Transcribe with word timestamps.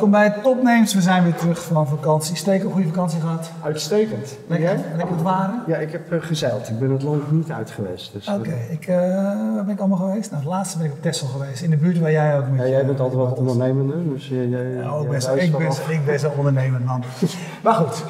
welkom 0.00 0.20
bij 0.20 0.42
Topnames. 0.42 0.94
We 0.94 1.00
zijn 1.00 1.22
weer 1.22 1.34
terug 1.34 1.62
van 1.62 1.86
vakantie. 1.88 2.36
Steek 2.36 2.62
een 2.64 2.70
goede 2.72 2.88
vakantie 2.88 3.20
gehad. 3.20 3.50
Uitstekend. 3.64 4.36
Lekker, 4.46 4.78
lekker 4.96 5.14
het 5.14 5.22
waren. 5.22 5.62
Ja, 5.66 5.76
ik 5.76 5.92
heb 5.92 6.12
eh, 6.12 6.18
gezeild. 6.22 6.68
Ik 6.68 6.78
ben 6.78 6.90
het 6.90 7.02
land 7.02 7.32
niet 7.32 7.50
uit 7.50 7.70
geweest. 7.70 8.12
Dus, 8.12 8.28
Oké, 8.28 8.54
ik, 8.70 8.86
eh, 8.86 8.96
waar 9.54 9.64
ben 9.64 9.74
ik 9.74 9.78
allemaal 9.78 9.98
geweest? 9.98 10.30
Nou, 10.30 10.42
het 10.42 10.52
laatste 10.52 10.78
ben 10.78 10.86
ik 10.86 10.92
op 10.92 11.02
Texel 11.02 11.26
geweest. 11.26 11.62
In 11.62 11.70
de 11.70 11.76
buurt 11.76 11.98
waar 11.98 12.12
jij 12.12 12.38
ook 12.38 12.44
met 12.50 12.60
Ja, 12.60 12.66
jij 12.66 12.86
bent 12.86 13.00
altijd 13.00 13.18
wat 13.20 13.28
met- 13.30 13.38
ondernemender, 13.38 14.08
dus 14.14 14.28
jij, 14.28 14.46
jij, 14.46 14.64
Ja, 14.64 14.88
ook 14.88 15.08
best, 15.08 15.28
ik, 15.28 15.56
ben, 15.58 15.70
ik 15.88 16.04
ben 16.04 16.20
zo'n 16.20 16.30
ondernemend 16.36 16.84
man. 16.84 17.02
maar 17.64 17.74
goed, 17.74 18.04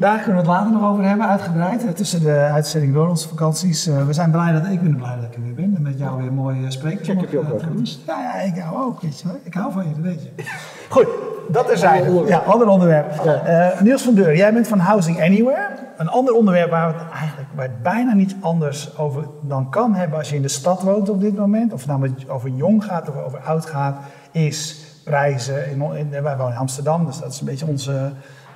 daar 0.00 0.16
kunnen 0.16 0.32
we 0.42 0.48
het 0.48 0.56
later 0.58 0.72
nog 0.72 0.90
over 0.90 1.04
hebben, 1.04 1.28
uitgebreid. 1.28 1.84
eh, 1.86 1.90
Tussen 1.90 2.22
de 2.22 2.48
uitzending 2.52 2.94
door 2.94 3.08
onze 3.08 3.28
vakanties. 3.28 3.86
Eh, 3.86 4.06
we 4.06 4.12
zijn 4.12 4.30
blij 4.30 4.52
dat 4.52 4.66
ik 4.66 4.82
ben 4.82 4.96
blij 4.96 5.14
dat 5.16 5.24
ik 5.24 5.34
er 5.34 5.42
weer 5.42 5.54
ben. 5.54 5.72
En 5.76 5.82
met 5.82 5.98
jou 5.98 6.22
weer 6.22 6.32
mooi 6.32 6.60
uh, 6.60 6.70
spreken. 6.70 7.12
Ik 7.12 7.20
heb 7.20 7.30
je 7.30 7.38
ook 7.38 7.48
wel 7.48 7.58
gemist. 7.58 8.00
Ja, 8.06 8.20
ja, 8.22 8.40
ik 8.40 8.58
hou 8.58 8.84
ook, 8.84 9.00
weet 9.00 9.20
je 9.20 9.26
wel. 9.28 9.36
Ik 9.42 9.54
hou 9.54 9.72
van 9.72 9.82
je, 9.88 9.94
dat 9.94 10.02
weet 10.02 10.22
je. 10.22 10.30
Goed, 10.94 11.06
dat 11.48 11.70
is 11.70 11.82
eigenlijk. 11.82 12.28
Ja, 12.28 12.38
ander 12.38 12.68
onderwerp. 12.68 13.10
Eh, 13.10 13.80
Niels 13.80 14.02
van 14.02 14.14
Deur, 14.14 14.36
jij 14.36 14.52
bent 14.52 14.68
van 14.68 14.78
Housing 14.78 15.22
Anywhere. 15.22 15.68
Een 15.96 16.08
ander 16.08 16.34
onderwerp 16.34 16.70
waar 16.70 16.86
het 16.86 17.02
eigenlijk 17.12 17.48
waar 17.54 17.64
het 17.64 17.82
bijna 17.82 18.14
niet 18.14 18.36
anders 18.40 18.98
over 18.98 19.24
dan 19.40 19.70
kan 19.70 19.94
hebben 19.94 20.18
als 20.18 20.30
je 20.30 20.36
in 20.36 20.42
de 20.42 20.48
stad 20.48 20.82
woont 20.82 21.08
op 21.08 21.20
dit 21.20 21.36
moment. 21.36 21.72
Of 21.72 21.86
het 21.86 21.98
nou 22.00 22.14
over 22.28 22.48
jong 22.50 22.84
gaat 22.84 23.08
of 23.08 23.24
over 23.24 23.38
oud 23.38 23.66
gaat, 23.66 23.96
is 24.30 24.84
prijzen. 25.04 25.70
In, 25.70 25.82
in, 25.94 26.22
wij 26.22 26.36
wonen 26.36 26.52
in 26.52 26.58
Amsterdam, 26.58 27.06
dus 27.06 27.18
dat 27.20 27.32
is 27.32 27.40
een 27.40 27.46
beetje 27.46 27.66
onze, 27.66 27.92
eh, 27.92 28.02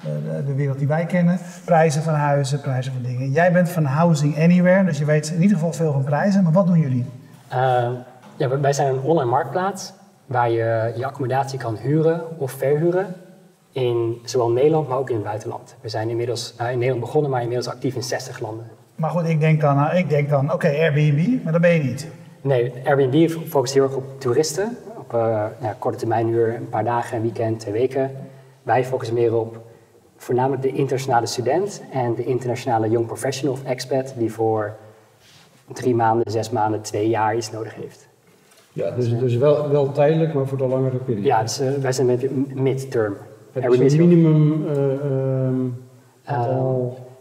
de, 0.04 0.44
de 0.46 0.54
wereld 0.54 0.78
die 0.78 0.86
wij 0.86 1.06
kennen. 1.06 1.38
Prijzen 1.64 2.02
van 2.02 2.14
huizen, 2.14 2.60
prijzen 2.60 2.92
van 2.92 3.02
dingen. 3.02 3.30
Jij 3.30 3.52
bent 3.52 3.68
van 3.68 3.84
Housing 3.84 4.38
Anywhere, 4.38 4.84
dus 4.84 4.98
je 4.98 5.04
weet 5.04 5.28
in 5.28 5.42
ieder 5.42 5.56
geval 5.56 5.72
veel 5.72 5.92
van 5.92 6.04
prijzen. 6.04 6.42
Maar 6.42 6.52
wat 6.52 6.66
doen 6.66 6.78
jullie? 6.78 7.04
Uh, 7.52 7.88
ja, 8.36 8.60
wij 8.60 8.72
zijn 8.72 8.94
een 8.94 9.00
online 9.00 9.30
marktplaats 9.30 9.92
waar 10.26 10.50
je 10.50 10.92
je 10.96 11.06
accommodatie 11.06 11.58
kan 11.58 11.76
huren 11.76 12.38
of 12.38 12.52
verhuren 12.52 13.06
in 13.72 14.18
zowel 14.24 14.50
Nederland, 14.50 14.88
maar 14.88 14.98
ook 14.98 15.08
in 15.08 15.14
het 15.14 15.24
buitenland. 15.24 15.76
We 15.80 15.88
zijn 15.88 16.08
inmiddels 16.08 16.54
uh, 16.60 16.70
in 16.70 16.74
Nederland 16.78 17.00
begonnen, 17.00 17.30
maar 17.30 17.40
inmiddels 17.40 17.68
actief 17.68 17.94
in 17.94 18.02
60 18.02 18.40
landen. 18.40 18.70
Maar 18.94 19.10
goed, 19.10 19.28
ik 19.28 19.40
denk 19.40 19.60
dan, 19.60 19.76
nou, 19.76 19.96
ik 19.96 20.08
denk 20.08 20.28
dan 20.28 20.52
oké, 20.52 20.68
Airbnb, 20.68 21.42
maar 21.44 21.52
dat 21.52 21.60
ben 21.60 21.72
je 21.72 21.82
niet. 21.82 22.08
Nee, 22.40 22.72
Airbnb 22.84 23.30
focust 23.30 23.74
heel 23.74 23.82
erg 23.82 23.94
op 23.94 24.20
toeristen, 24.20 24.76
op 24.98 25.12
uh, 25.14 25.44
ja, 25.60 25.76
korte 25.78 25.98
termijn 25.98 26.26
huur, 26.26 26.54
een 26.54 26.68
paar 26.68 26.84
dagen, 26.84 27.16
een 27.16 27.22
weekend, 27.22 27.60
twee 27.60 27.72
weken. 27.72 28.10
Wij 28.62 28.84
focussen 28.84 29.16
meer 29.16 29.34
op 29.34 29.64
voornamelijk 30.24 30.62
de 30.62 30.72
internationale 30.72 31.26
student 31.26 31.82
en 31.92 32.14
de 32.14 32.24
internationale 32.24 32.90
young 32.90 33.06
professional 33.06 33.54
of 33.54 33.64
expat 33.64 34.14
die 34.16 34.32
voor 34.32 34.76
drie 35.72 35.94
maanden, 35.94 36.32
zes 36.32 36.50
maanden, 36.50 36.80
twee 36.80 37.08
jaar 37.08 37.36
iets 37.36 37.50
nodig 37.50 37.74
heeft. 37.74 38.08
Ja, 38.72 38.90
dus, 38.90 39.18
dus 39.18 39.36
wel, 39.36 39.68
wel 39.68 39.92
tijdelijk, 39.92 40.34
maar 40.34 40.46
voor 40.46 40.58
de 40.58 40.66
langere 40.66 40.96
periode. 40.96 41.26
Ja, 41.26 41.42
dus 41.42 41.60
uh, 41.60 41.70
wij 41.70 41.92
zijn 41.92 42.06
met 42.06 42.54
midterm. 42.54 43.16
Heb 43.52 43.72
je 43.72 43.90
zo'n 43.90 43.98
minimum 43.98 44.66
uh, 44.66 45.04
um, 45.46 45.76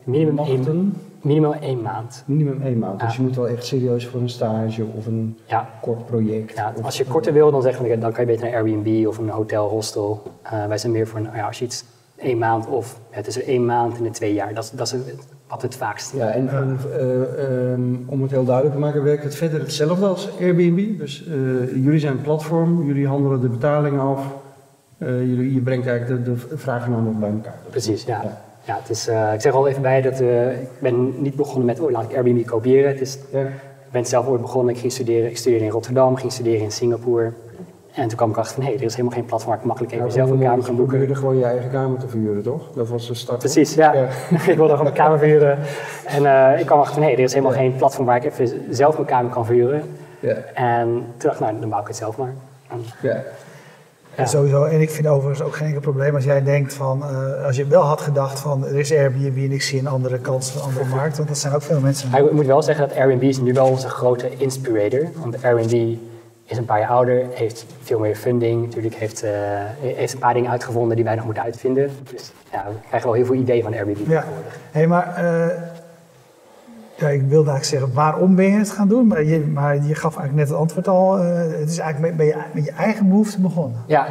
minimum 0.03 0.37
één, 0.37 0.93
minimum 1.21 1.53
één 1.53 1.81
maand. 1.81 2.23
Minimum 2.25 2.61
één 2.61 2.79
maand. 2.79 2.99
Ja. 2.99 3.05
Dus 3.05 3.15
je 3.15 3.21
moet 3.21 3.35
wel 3.35 3.47
echt 3.47 3.65
serieus 3.65 4.07
voor 4.07 4.19
een 4.21 4.29
stage 4.29 4.85
of 4.97 5.05
een 5.05 5.37
ja. 5.45 5.69
kort 5.81 6.05
project. 6.05 6.55
Ja, 6.55 6.73
als 6.81 6.97
je 6.97 7.05
korter 7.05 7.33
wil, 7.33 7.51
dan 7.51 7.61
we 7.61 7.97
dan 7.99 8.11
kan 8.11 8.25
je 8.25 8.31
beter 8.31 8.49
naar 8.49 8.55
Airbnb 8.55 9.07
of 9.07 9.17
een 9.17 9.29
hotel, 9.29 9.69
hostel. 9.69 10.21
Uh, 10.45 10.65
wij 10.65 10.77
zijn 10.77 10.91
meer 10.91 11.07
voor 11.07 11.19
een, 11.19 11.29
ja, 11.33 11.47
als 11.47 11.59
je 11.59 11.65
iets 11.65 11.85
één 12.15 12.37
maand 12.37 12.67
of 12.67 12.99
het 13.09 13.27
is 13.27 13.43
één 13.43 13.65
maand 13.65 13.97
en 13.97 14.05
een 14.05 14.11
twee 14.11 14.33
jaar. 14.33 14.53
Dat, 14.53 14.71
dat 14.75 14.87
is 14.87 14.95
wat 15.47 15.61
het 15.61 15.75
vaakst. 15.75 16.13
Ja, 16.15 16.29
en, 16.29 16.49
uh, 16.99 17.71
um, 17.71 18.03
om 18.05 18.21
het 18.21 18.31
heel 18.31 18.43
duidelijk 18.43 18.75
te 18.75 18.81
maken, 18.81 19.03
werkt 19.03 19.23
het 19.23 19.35
verder 19.35 19.59
hetzelfde 19.59 20.05
als 20.05 20.29
Airbnb. 20.39 20.97
Dus 20.97 21.25
uh, 21.27 21.35
jullie 21.83 21.99
zijn 21.99 22.13
een 22.13 22.21
platform, 22.21 22.85
jullie 22.85 23.07
handelen 23.07 23.41
de 23.41 23.47
betalingen 23.47 23.99
af. 23.99 24.25
Uh, 24.97 25.19
jullie, 25.19 25.53
je 25.53 25.59
brengt 25.59 25.87
eigenlijk 25.87 26.25
de, 26.25 26.31
de 26.49 26.57
vraag 26.57 26.85
en 26.85 26.93
aanbod 26.93 27.19
bij 27.19 27.29
elkaar. 27.29 27.57
Precies, 27.69 28.03
ja. 28.03 28.21
ja. 28.23 28.41
ja 28.65 28.77
het 28.81 28.89
is, 28.89 29.09
uh, 29.09 29.33
ik 29.33 29.41
zeg 29.41 29.53
al 29.53 29.67
even 29.67 29.81
bij 29.81 30.01
dat 30.01 30.21
uh, 30.21 30.61
ik 30.61 30.67
ben 30.79 31.21
niet 31.21 31.35
begonnen 31.35 31.65
met, 31.65 31.79
oh 31.79 31.91
laat 31.91 32.03
ik 32.03 32.15
Airbnb 32.15 32.45
kopiëren. 32.45 32.91
Het 32.91 33.01
is, 33.01 33.17
ja. 33.31 33.39
Ik 33.39 33.99
ben 33.99 34.05
zelf 34.05 34.27
ooit 34.27 34.41
begonnen, 34.41 34.73
ik 34.73 34.79
ging 34.79 34.91
studeren, 34.91 35.29
ik 35.29 35.37
studeerde 35.37 35.65
in 35.65 35.71
Rotterdam, 35.71 36.15
ging 36.15 36.31
studeren 36.31 36.61
in 36.61 36.71
Singapore. 36.71 37.31
En 37.93 38.07
toen 38.07 38.17
kwam 38.17 38.29
ik 38.29 38.37
achter 38.37 38.63
hey, 38.63 38.73
er 38.73 38.81
is 38.81 38.95
helemaal 38.95 39.17
geen 39.17 39.25
platform 39.25 39.51
waar 39.51 39.59
ik 39.59 39.65
makkelijk 39.65 39.93
even 39.93 40.05
ja, 40.05 40.11
zelf 40.11 40.29
een 40.29 40.39
kamer 40.39 40.65
kan 40.65 40.75
boeken. 40.75 40.99
Je 40.99 41.05
probeerde 41.05 41.15
gewoon 41.15 41.37
je 41.37 41.45
eigen 41.45 41.71
kamer 41.71 41.99
te 41.99 42.07
verhuren, 42.07 42.43
toch? 42.43 42.71
Dat 42.75 42.87
was 42.87 43.07
de 43.07 43.13
start. 43.13 43.39
Precies, 43.39 43.73
ja. 43.73 43.93
ja. 43.93 44.07
ik 44.51 44.57
wilde 44.57 44.71
gewoon 44.71 44.85
een 44.85 44.93
kamer 44.93 45.17
verhuren. 45.17 45.59
En 46.05 46.23
uh, 46.23 46.59
ik 46.59 46.65
kwam 46.65 46.79
achter 46.79 47.01
hey, 47.01 47.13
er 47.13 47.19
is 47.19 47.33
helemaal 47.33 47.53
ja. 47.53 47.59
geen 47.59 47.75
platform 47.75 48.05
waar 48.05 48.15
ik 48.15 48.23
even 48.23 48.65
zelf 48.69 48.95
mijn 48.95 49.07
kamer 49.07 49.31
kan 49.31 49.45
verhuren. 49.45 49.83
Ja. 50.19 50.35
En 50.53 50.87
toen 50.87 51.03
dacht 51.17 51.35
ik, 51.35 51.39
nou, 51.39 51.59
dan 51.59 51.69
bouw 51.69 51.81
ik 51.81 51.87
het 51.87 51.95
zelf 51.95 52.17
maar. 52.17 52.33
En, 52.69 52.79
ja. 53.01 53.23
En 54.15 54.27
sowieso, 54.27 54.63
en 54.63 54.81
ik 54.81 54.89
vind 54.89 55.07
overigens 55.07 55.47
ook 55.47 55.55
geen 55.55 55.67
enkel 55.67 55.81
probleem 55.81 56.15
als 56.15 56.23
jij 56.23 56.43
denkt 56.43 56.73
van, 56.73 57.03
uh, 57.03 57.45
als 57.45 57.55
je 57.55 57.65
wel 57.65 57.81
had 57.81 58.01
gedacht 58.01 58.39
van 58.39 58.65
er 58.65 58.75
is 58.75 58.93
Airbnb 58.93 59.37
en 59.37 59.51
ik 59.51 59.61
zie 59.61 59.79
een 59.79 59.87
andere 59.87 60.19
kans, 60.19 60.55
een 60.55 60.61
andere 60.61 60.85
markt, 60.85 61.17
want 61.17 61.29
dat 61.29 61.37
zijn 61.37 61.53
ook 61.53 61.61
veel 61.61 61.79
mensen. 61.79 62.13
Ik 62.15 62.31
moet 62.31 62.45
wel 62.45 62.61
zeggen 62.61 62.87
dat 62.87 62.97
Airbnb 62.97 63.23
is 63.23 63.39
nu 63.39 63.53
wel 63.53 63.67
onze 63.67 63.89
grote 63.89 64.37
inspirator, 64.37 65.07
want 65.21 65.43
Airbnb 65.43 65.97
is 66.45 66.57
een 66.57 66.65
paar 66.65 66.79
jaar 66.79 66.89
ouder, 66.89 67.25
heeft 67.33 67.65
veel 67.81 67.99
meer 67.99 68.15
funding, 68.15 68.65
natuurlijk 68.65 68.95
heeft, 68.95 69.23
uh, 69.23 69.29
heeft 69.79 70.13
een 70.13 70.19
paar 70.19 70.33
dingen 70.33 70.51
uitgevonden 70.51 70.95
die 70.95 71.05
wij 71.05 71.15
nog 71.15 71.25
moeten 71.25 71.43
uitvinden. 71.43 71.91
Dus 72.11 72.31
ja, 72.51 72.65
we 72.67 72.75
krijgen 72.87 73.09
wel 73.09 73.17
heel 73.17 73.25
veel 73.25 73.35
ideeën 73.35 73.63
van 73.63 73.73
Airbnb. 73.73 74.07
Ja, 74.07 74.23
hey, 74.71 74.87
maar 74.87 75.23
uh, 75.23 75.47
ja, 76.95 77.07
ik 77.09 77.21
wilde 77.21 77.49
eigenlijk 77.49 77.63
zeggen 77.63 77.93
waarom 77.93 78.35
ben 78.35 78.45
je 78.45 78.57
het 78.57 78.71
gaan 78.71 78.87
doen, 78.87 79.07
maar 79.07 79.23
je, 79.23 79.39
maar 79.39 79.75
je 79.75 79.95
gaf 79.95 80.17
eigenlijk 80.17 80.35
net 80.35 80.47
het 80.47 80.57
antwoord 80.57 80.87
al. 80.87 81.19
Uh, 81.19 81.37
het 81.59 81.69
is 81.69 81.77
eigenlijk 81.77 82.15
met, 82.15 82.27
je, 82.27 82.35
met 82.53 82.65
je 82.65 82.71
eigen 82.71 83.09
behoefte 83.09 83.41
begonnen. 83.41 83.83
Ja, 83.87 84.07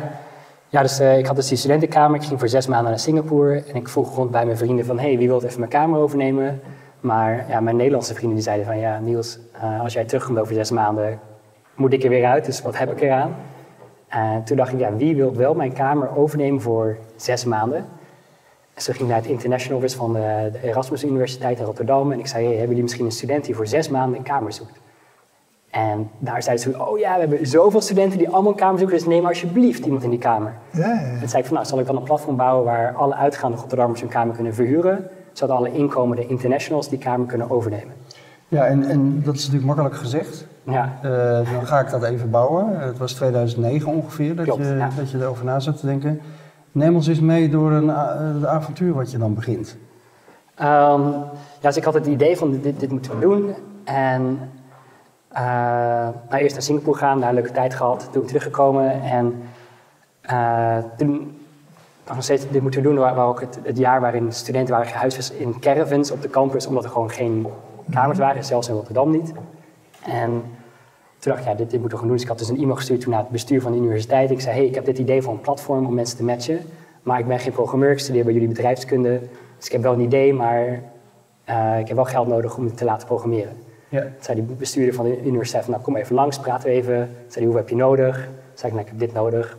ja 0.69 0.83
dus 0.83 1.01
uh, 1.01 1.19
ik 1.19 1.27
had 1.27 1.37
dus 1.37 1.49
die 1.49 1.59
studentenkamer, 1.59 2.21
ik 2.21 2.27
ging 2.27 2.39
voor 2.39 2.49
zes 2.49 2.67
maanden 2.67 2.91
naar 2.91 2.99
Singapore 2.99 3.65
en 3.65 3.75
ik 3.75 3.89
vroeg 3.89 4.15
rond 4.15 4.31
bij 4.31 4.45
mijn 4.45 4.57
vrienden 4.57 4.85
van, 4.85 4.99
hey, 4.99 5.19
wie 5.19 5.29
wil 5.29 5.43
even 5.43 5.59
mijn 5.59 5.71
kamer 5.71 5.99
overnemen? 5.99 6.61
Maar 7.01 7.45
ja, 7.49 7.61
mijn 7.61 7.77
Nederlandse 7.77 8.15
vrienden 8.15 8.35
die 8.35 8.45
zeiden 8.45 8.67
van, 8.67 8.79
ja 8.79 8.99
Niels, 8.99 9.39
als 9.83 9.93
jij 9.93 10.05
terugkomt 10.05 10.39
over 10.39 10.55
zes 10.55 10.71
maanden, 10.71 11.19
moet 11.83 11.93
ik 11.93 12.03
er 12.03 12.09
weer 12.09 12.27
uit, 12.27 12.45
dus 12.45 12.63
wat 12.63 12.79
heb 12.79 12.91
ik 12.91 13.01
eraan? 13.01 13.35
En 14.09 14.45
toen 14.45 14.57
dacht 14.57 14.73
ik, 14.73 14.79
ja, 14.79 14.97
wie 14.97 15.17
wil 15.17 15.35
wel 15.35 15.55
mijn 15.55 15.73
kamer 15.73 16.17
overnemen 16.17 16.61
voor 16.61 16.97
zes 17.17 17.45
maanden? 17.45 17.85
Dus 18.75 18.85
toen 18.85 18.95
ging 18.95 19.09
ik 19.09 19.15
naar 19.15 19.23
het 19.23 19.31
International 19.31 19.79
Office 19.79 19.97
van 19.97 20.13
de, 20.13 20.49
de 20.53 20.69
Erasmus 20.69 21.05
Universiteit 21.05 21.59
in 21.59 21.65
Rotterdam. 21.65 22.13
En 22.13 22.19
ik 22.19 22.27
zei, 22.27 22.43
hey, 22.43 22.51
hebben 22.53 22.69
jullie 22.69 22.83
misschien 22.83 23.05
een 23.05 23.13
student 23.13 23.45
die 23.45 23.55
voor 23.55 23.67
zes 23.67 23.89
maanden 23.89 24.19
een 24.19 24.25
kamer 24.25 24.53
zoekt? 24.53 24.81
En 25.71 26.11
daar 26.19 26.43
zeiden 26.43 26.65
ze, 26.65 26.85
oh 26.85 26.99
ja, 26.99 27.15
we 27.15 27.21
hebben 27.21 27.47
zoveel 27.47 27.81
studenten 27.81 28.19
die 28.19 28.29
allemaal 28.29 28.53
een 28.53 28.59
kamer 28.59 28.79
zoeken, 28.79 28.97
dus 28.97 29.07
neem 29.07 29.27
alsjeblieft 29.27 29.85
iemand 29.85 30.03
in 30.03 30.11
die 30.11 30.19
kamer. 30.19 30.55
Ja, 30.71 30.81
ja. 30.81 31.01
En 31.01 31.19
toen 31.19 31.29
zei 31.29 31.43
ik 31.43 31.49
van, 31.49 31.55
nou, 31.57 31.67
zal 31.67 31.79
ik 31.79 31.87
dan 31.87 31.97
een 31.97 32.03
platform 32.03 32.37
bouwen 32.37 32.65
waar 32.65 32.95
alle 32.95 33.15
uitgaande 33.15 33.57
Rotterdammers 33.57 34.01
hun 34.01 34.09
kamer 34.09 34.35
kunnen 34.35 34.55
verhuren, 34.55 35.09
zodat 35.33 35.57
alle 35.57 35.73
inkomende 35.73 36.27
internationals 36.27 36.89
die 36.89 36.99
kamer 36.99 37.27
kunnen 37.27 37.51
overnemen. 37.51 37.95
Ja, 38.53 38.67
en, 38.67 38.85
en 38.85 39.23
dat 39.25 39.35
is 39.35 39.41
natuurlijk 39.41 39.67
makkelijk 39.67 39.95
gezegd. 39.95 40.47
Ja. 40.63 40.99
Uh, 41.05 41.53
dan 41.53 41.67
ga 41.67 41.81
ik 41.81 41.91
dat 41.91 42.03
even 42.03 42.31
bouwen. 42.31 42.81
Het 42.81 42.99
was 42.99 43.13
2009 43.13 43.93
ongeveer 43.93 44.37
dat, 44.37 44.45
Klopt, 44.45 44.67
je, 44.67 44.75
ja. 44.75 44.91
dat 44.97 45.11
je 45.11 45.19
erover 45.19 45.45
na 45.45 45.61
zat 45.61 45.81
te 45.81 45.87
denken. 45.87 46.21
Neem 46.73 46.95
ons 46.95 47.07
eens 47.07 47.21
mee 47.21 47.49
door 47.49 47.73
een 47.73 47.93
avontuur 48.47 48.93
wat 48.95 49.11
je 49.11 49.19
dan 49.19 49.35
begint. 49.35 49.77
Um, 50.61 50.67
ja, 51.13 51.31
dus 51.61 51.77
ik 51.77 51.85
had 51.85 51.95
het 51.95 52.07
idee 52.07 52.37
van 52.37 52.61
dit, 52.61 52.81
dit 52.81 52.91
moeten 52.91 53.15
we 53.15 53.21
doen. 53.21 53.55
En 53.85 54.39
uh, 55.33 55.39
nou, 56.29 56.43
eerst 56.43 56.53
naar 56.53 56.63
Singapore 56.63 56.99
gaan, 56.99 57.21
daar 57.21 57.29
een 57.29 57.35
leuke 57.35 57.53
tijd 57.53 57.75
gehad. 57.75 58.09
Toen 58.13 58.25
teruggekomen 58.25 59.03
en 59.03 59.43
uh, 60.31 60.77
toen 60.97 61.37
nog 62.09 62.23
steeds, 62.23 62.51
dit 62.51 62.63
moeten 62.63 62.83
we 62.83 62.89
doen. 62.89 62.99
Waar, 62.99 63.15
waar 63.15 63.27
ook 63.27 63.41
het, 63.41 63.59
het, 63.63 63.79
jaar 63.79 64.01
waarin 64.01 64.33
studenten 64.33 64.75
waren 64.75 64.91
gehuisvest 64.91 65.31
in 65.31 65.61
caravans 65.61 66.11
op 66.11 66.23
de 66.23 66.31
campus, 66.31 66.67
omdat 66.67 66.85
er 66.85 66.91
gewoon 66.91 67.11
geen 67.11 67.47
kamers 67.91 68.19
waren, 68.19 68.45
zelfs 68.45 68.69
in 68.69 68.75
Rotterdam 68.75 69.11
niet. 69.11 69.33
En 70.05 70.31
toen 71.19 71.33
dacht 71.33 71.39
ik, 71.39 71.47
ja, 71.47 71.55
dit, 71.55 71.71
dit 71.71 71.81
moeten 71.81 71.91
we 71.91 71.97
gaan 71.97 72.07
doen. 72.07 72.13
Dus 72.13 72.23
ik 72.23 72.29
had 72.29 72.39
dus 72.39 72.49
een 72.49 72.57
e-mail 72.57 72.77
gestuurd 72.77 73.01
toen 73.01 73.11
naar 73.11 73.21
het 73.21 73.31
bestuur 73.31 73.61
van 73.61 73.73
de 73.73 73.79
universiteit. 73.79 74.31
Ik 74.31 74.41
zei, 74.41 74.57
hey, 74.57 74.67
ik 74.67 74.75
heb 74.75 74.85
dit 74.85 74.99
idee 74.99 75.23
voor 75.23 75.33
een 75.33 75.41
platform 75.41 75.87
om 75.87 75.95
mensen 75.95 76.17
te 76.17 76.25
matchen. 76.25 76.61
Maar 77.03 77.19
ik 77.19 77.27
ben 77.27 77.39
geen 77.39 77.53
programmeur, 77.53 77.91
ik 77.91 77.99
studeer 77.99 78.25
bij 78.25 78.33
jullie 78.33 78.49
bedrijfskunde. 78.49 79.21
Dus 79.57 79.67
ik 79.67 79.73
heb 79.73 79.83
wel 79.83 79.93
een 79.93 80.01
idee, 80.01 80.35
maar 80.35 80.83
uh, 81.51 81.79
ik 81.79 81.89
heb 81.89 81.97
wel 81.97 82.05
geld 82.05 82.27
nodig 82.29 82.57
om 82.57 82.65
het 82.65 82.77
te 82.77 82.85
laten 82.85 83.07
programmeren. 83.07 83.53
Ja. 83.89 84.01
Toen 84.01 84.11
zei 84.21 84.45
die 84.45 84.57
bestuurder 84.57 84.95
van 84.95 85.05
de 85.05 85.23
universiteit, 85.25 85.69
nou 85.69 85.83
kom 85.83 85.97
even 85.97 86.15
langs, 86.15 86.39
praten 86.39 86.69
we 86.69 86.75
even. 86.75 86.97
Toen 86.97 87.07
zei 87.07 87.35
hij, 87.35 87.45
hoeveel 87.45 87.61
heb 87.61 87.69
je 87.69 87.77
nodig? 87.77 88.17
Toen 88.17 88.35
zei 88.55 88.73
ik, 88.73 88.79
nou, 88.79 88.81
ik 88.81 88.89
heb 88.89 88.99
dit 88.99 89.13
nodig. 89.13 89.57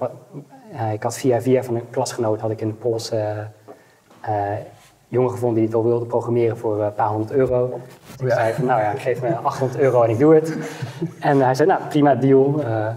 Uh, 0.74 0.94
ik 0.94 1.04
had 1.04 1.18
via 1.18 1.42
via 1.42 1.64
van 1.64 1.76
een 1.76 1.90
klasgenoot 1.90 2.40
had 2.40 2.52
ik 2.52 2.62
een 2.62 2.78
Poolse 2.78 3.48
uh, 4.30 4.30
jongen 5.14 5.32
gevonden 5.32 5.56
die 5.56 5.64
het 5.64 5.74
wel 5.74 5.84
wilde 5.84 6.06
programmeren 6.06 6.58
voor 6.58 6.82
een 6.82 6.94
paar 6.94 7.08
honderd 7.08 7.32
euro. 7.32 7.80
Dus 8.18 8.28
ik 8.28 8.32
zei 8.32 8.54
van, 8.54 8.66
nou 8.66 8.82
ja, 8.82 8.92
geef 8.92 9.22
me 9.22 9.36
800 9.36 9.80
euro 9.80 10.02
en 10.02 10.10
ik 10.10 10.20
doe 10.20 10.36
het. 10.36 10.58
En 11.20 11.40
hij 11.40 11.56
zei, 11.56 11.68
nou 11.68 11.82
prima 11.90 12.16
deal. 12.16 12.56
Uh, 12.60 12.88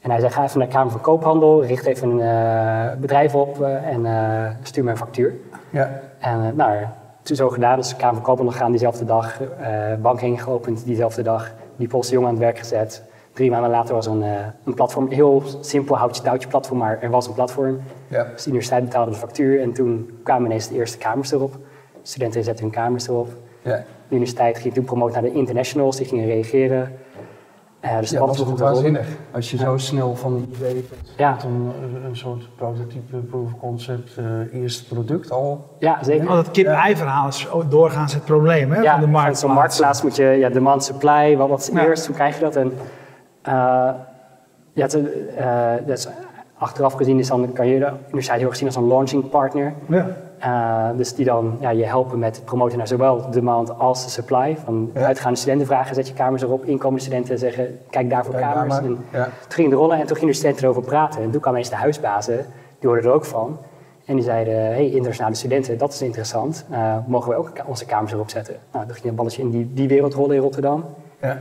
en 0.00 0.10
hij 0.10 0.20
zei, 0.20 0.32
ga 0.32 0.44
even 0.44 0.58
naar 0.58 0.68
de 0.68 0.74
Kamer 0.74 0.92
van 0.92 1.00
Koophandel, 1.00 1.64
richt 1.64 1.86
even 1.86 2.10
een 2.10 2.18
uh, 2.18 3.00
bedrijf 3.00 3.34
op 3.34 3.60
uh, 3.60 3.86
en 3.86 4.58
stuur 4.62 4.84
me 4.84 4.90
een 4.90 4.96
factuur. 4.96 5.34
Ja. 5.70 6.00
En 6.18 6.56
nou, 6.56 6.78
toen 7.22 7.36
zo 7.36 7.48
gedaan, 7.48 7.76
dus 7.76 7.88
de 7.88 7.96
Kamer 7.96 8.14
van 8.14 8.24
Koophandel 8.24 8.56
gaan 8.56 8.70
diezelfde 8.70 9.04
dag, 9.04 9.40
bank 10.02 10.20
heen 10.20 10.38
geopend 10.38 10.84
diezelfde 10.84 11.22
dag, 11.22 11.52
die 11.76 11.88
Poolse 11.88 12.12
jongen 12.12 12.28
aan 12.28 12.34
het 12.34 12.42
werk 12.42 12.58
gezet. 12.58 13.02
Drie 13.32 13.50
maanden 13.50 13.70
later 13.70 13.94
was 13.94 14.06
een, 14.06 14.24
een 14.64 14.74
platform, 14.74 15.10
heel 15.10 15.42
simpel 15.60 15.96
houtje-touwtje 15.96 16.48
platform, 16.48 16.78
maar 16.78 16.98
er 17.00 17.10
was 17.10 17.26
een 17.26 17.34
platform. 17.34 17.80
Ja. 18.14 18.24
Dus 18.32 18.42
de 18.42 18.48
universiteit 18.48 18.84
betaalde 18.84 19.10
de 19.10 19.16
factuur 19.16 19.60
en 19.60 19.72
toen 19.72 20.18
kwamen 20.22 20.46
ineens 20.46 20.68
de 20.68 20.74
eerste 20.74 20.98
kamers 20.98 21.32
erop. 21.32 21.56
Studenten 22.02 22.44
zetten 22.44 22.64
hun 22.64 22.74
kamers 22.74 23.08
erop. 23.08 23.28
Ja. 23.62 23.76
De 23.76 24.14
universiteit 24.14 24.58
ging 24.58 24.74
toen 24.74 24.84
promoten 24.84 25.22
naar 25.22 25.30
de 25.30 25.38
internationals, 25.38 25.96
die 25.96 26.06
gingen 26.06 26.26
reageren. 26.26 26.92
Uh, 27.84 27.98
dus 27.98 28.10
ja, 28.10 28.18
dat 28.18 28.36
was 28.36 28.60
waanzinnig. 28.60 29.06
Als 29.32 29.50
je 29.50 29.56
zo 29.56 29.76
snel 29.76 30.16
van 30.16 30.32
een 30.32 30.52
idee 30.56 30.88
ja. 31.16 31.36
tot 31.36 31.50
een, 31.50 31.72
een 32.04 32.16
soort 32.16 32.56
prototype, 32.56 33.16
proof 33.16 33.52
of 33.52 33.58
concept, 33.58 34.16
uh, 34.18 34.60
eerste 34.62 34.94
product 34.94 35.30
al. 35.30 35.76
Ja, 35.78 36.02
zeker. 36.02 36.28
Oh, 36.28 36.34
dat 36.34 36.50
kip-ei-verhaal 36.50 37.28
is 37.28 37.48
doorgaans 37.68 38.14
het 38.14 38.24
probleem 38.24 38.72
hè, 38.72 38.84
van 38.84 39.00
de 39.00 39.06
marktplaats. 39.06 39.40
Zo'n 39.40 39.52
marktplaats 39.52 40.02
moet 40.02 40.16
je, 40.16 40.24
ja, 40.24 40.48
demand, 40.48 40.84
supply, 40.84 41.36
wat, 41.36 41.48
wat 41.48 41.60
is 41.60 41.70
eerst, 41.70 42.06
hoe 42.06 42.14
krijg 42.14 42.34
je 42.34 42.40
dat? 42.40 42.56
En, 42.56 42.72
uh, 43.48 43.90
ja, 44.72 44.86
dat 45.86 45.98
is, 45.98 46.08
achteraf 46.64 46.92
gezien 46.92 47.18
is 47.18 47.28
dan, 47.28 47.52
kan 47.52 47.66
je 47.66 47.78
de 47.78 47.90
universiteit 48.06 48.38
heel 48.38 48.48
erg 48.48 48.56
zien 48.56 48.66
als 48.66 48.76
een 48.76 48.86
launching 48.86 49.28
partner. 49.28 49.72
Ja. 49.86 50.06
Uh, 50.44 50.96
dus 50.96 51.14
die 51.14 51.24
dan 51.24 51.56
ja, 51.60 51.70
je 51.70 51.84
helpen 51.84 52.18
met 52.18 52.36
het 52.36 52.44
promoten 52.44 52.78
naar 52.78 52.86
zowel 52.86 53.16
de 53.16 53.30
demand 53.30 53.78
als 53.78 54.04
de 54.04 54.10
supply. 54.10 54.56
Van 54.64 54.90
uitgaande 54.94 55.38
studenten 55.38 55.66
vragen, 55.66 55.94
zet 55.94 56.08
je 56.08 56.14
kamers 56.14 56.42
erop. 56.42 56.64
Inkomende 56.64 57.00
studenten 57.00 57.38
zeggen, 57.38 57.78
kijk 57.90 58.10
daar 58.10 58.24
voor 58.24 58.34
kamers. 58.34 58.78
En 58.78 58.98
ja. 59.12 59.24
Toen 59.24 59.52
ging 59.52 59.70
de 59.70 59.76
rollen 59.76 59.98
en 59.98 60.06
toen 60.06 60.16
gingen 60.16 60.30
de 60.30 60.36
studenten 60.38 60.64
erover 60.64 60.82
praten. 60.82 61.22
En 61.22 61.30
toen 61.30 61.40
kwamen 61.40 61.58
eens 61.58 61.70
de 61.70 61.76
huisbazen, 61.76 62.46
die 62.78 62.88
hoorden 62.88 63.10
er 63.10 63.16
ook 63.16 63.24
van. 63.24 63.58
En 64.04 64.14
die 64.14 64.24
zeiden, 64.24 64.54
hey, 64.54 64.90
internationale 64.90 65.34
studenten, 65.34 65.78
dat 65.78 65.92
is 65.92 66.02
interessant. 66.02 66.64
Uh, 66.70 66.96
mogen 67.06 67.30
we 67.30 67.36
ook 67.36 67.50
onze 67.66 67.86
kamers 67.86 68.12
erop 68.12 68.30
zetten? 68.30 68.56
Nou, 68.72 68.86
toen 68.86 68.94
ging 68.94 69.06
een 69.08 69.14
balletje 69.14 69.42
in 69.42 69.50
die, 69.50 69.70
die 69.74 69.88
wereld 69.88 70.14
rollen 70.14 70.36
in 70.36 70.42
Rotterdam. 70.42 70.84
Ja. 71.20 71.38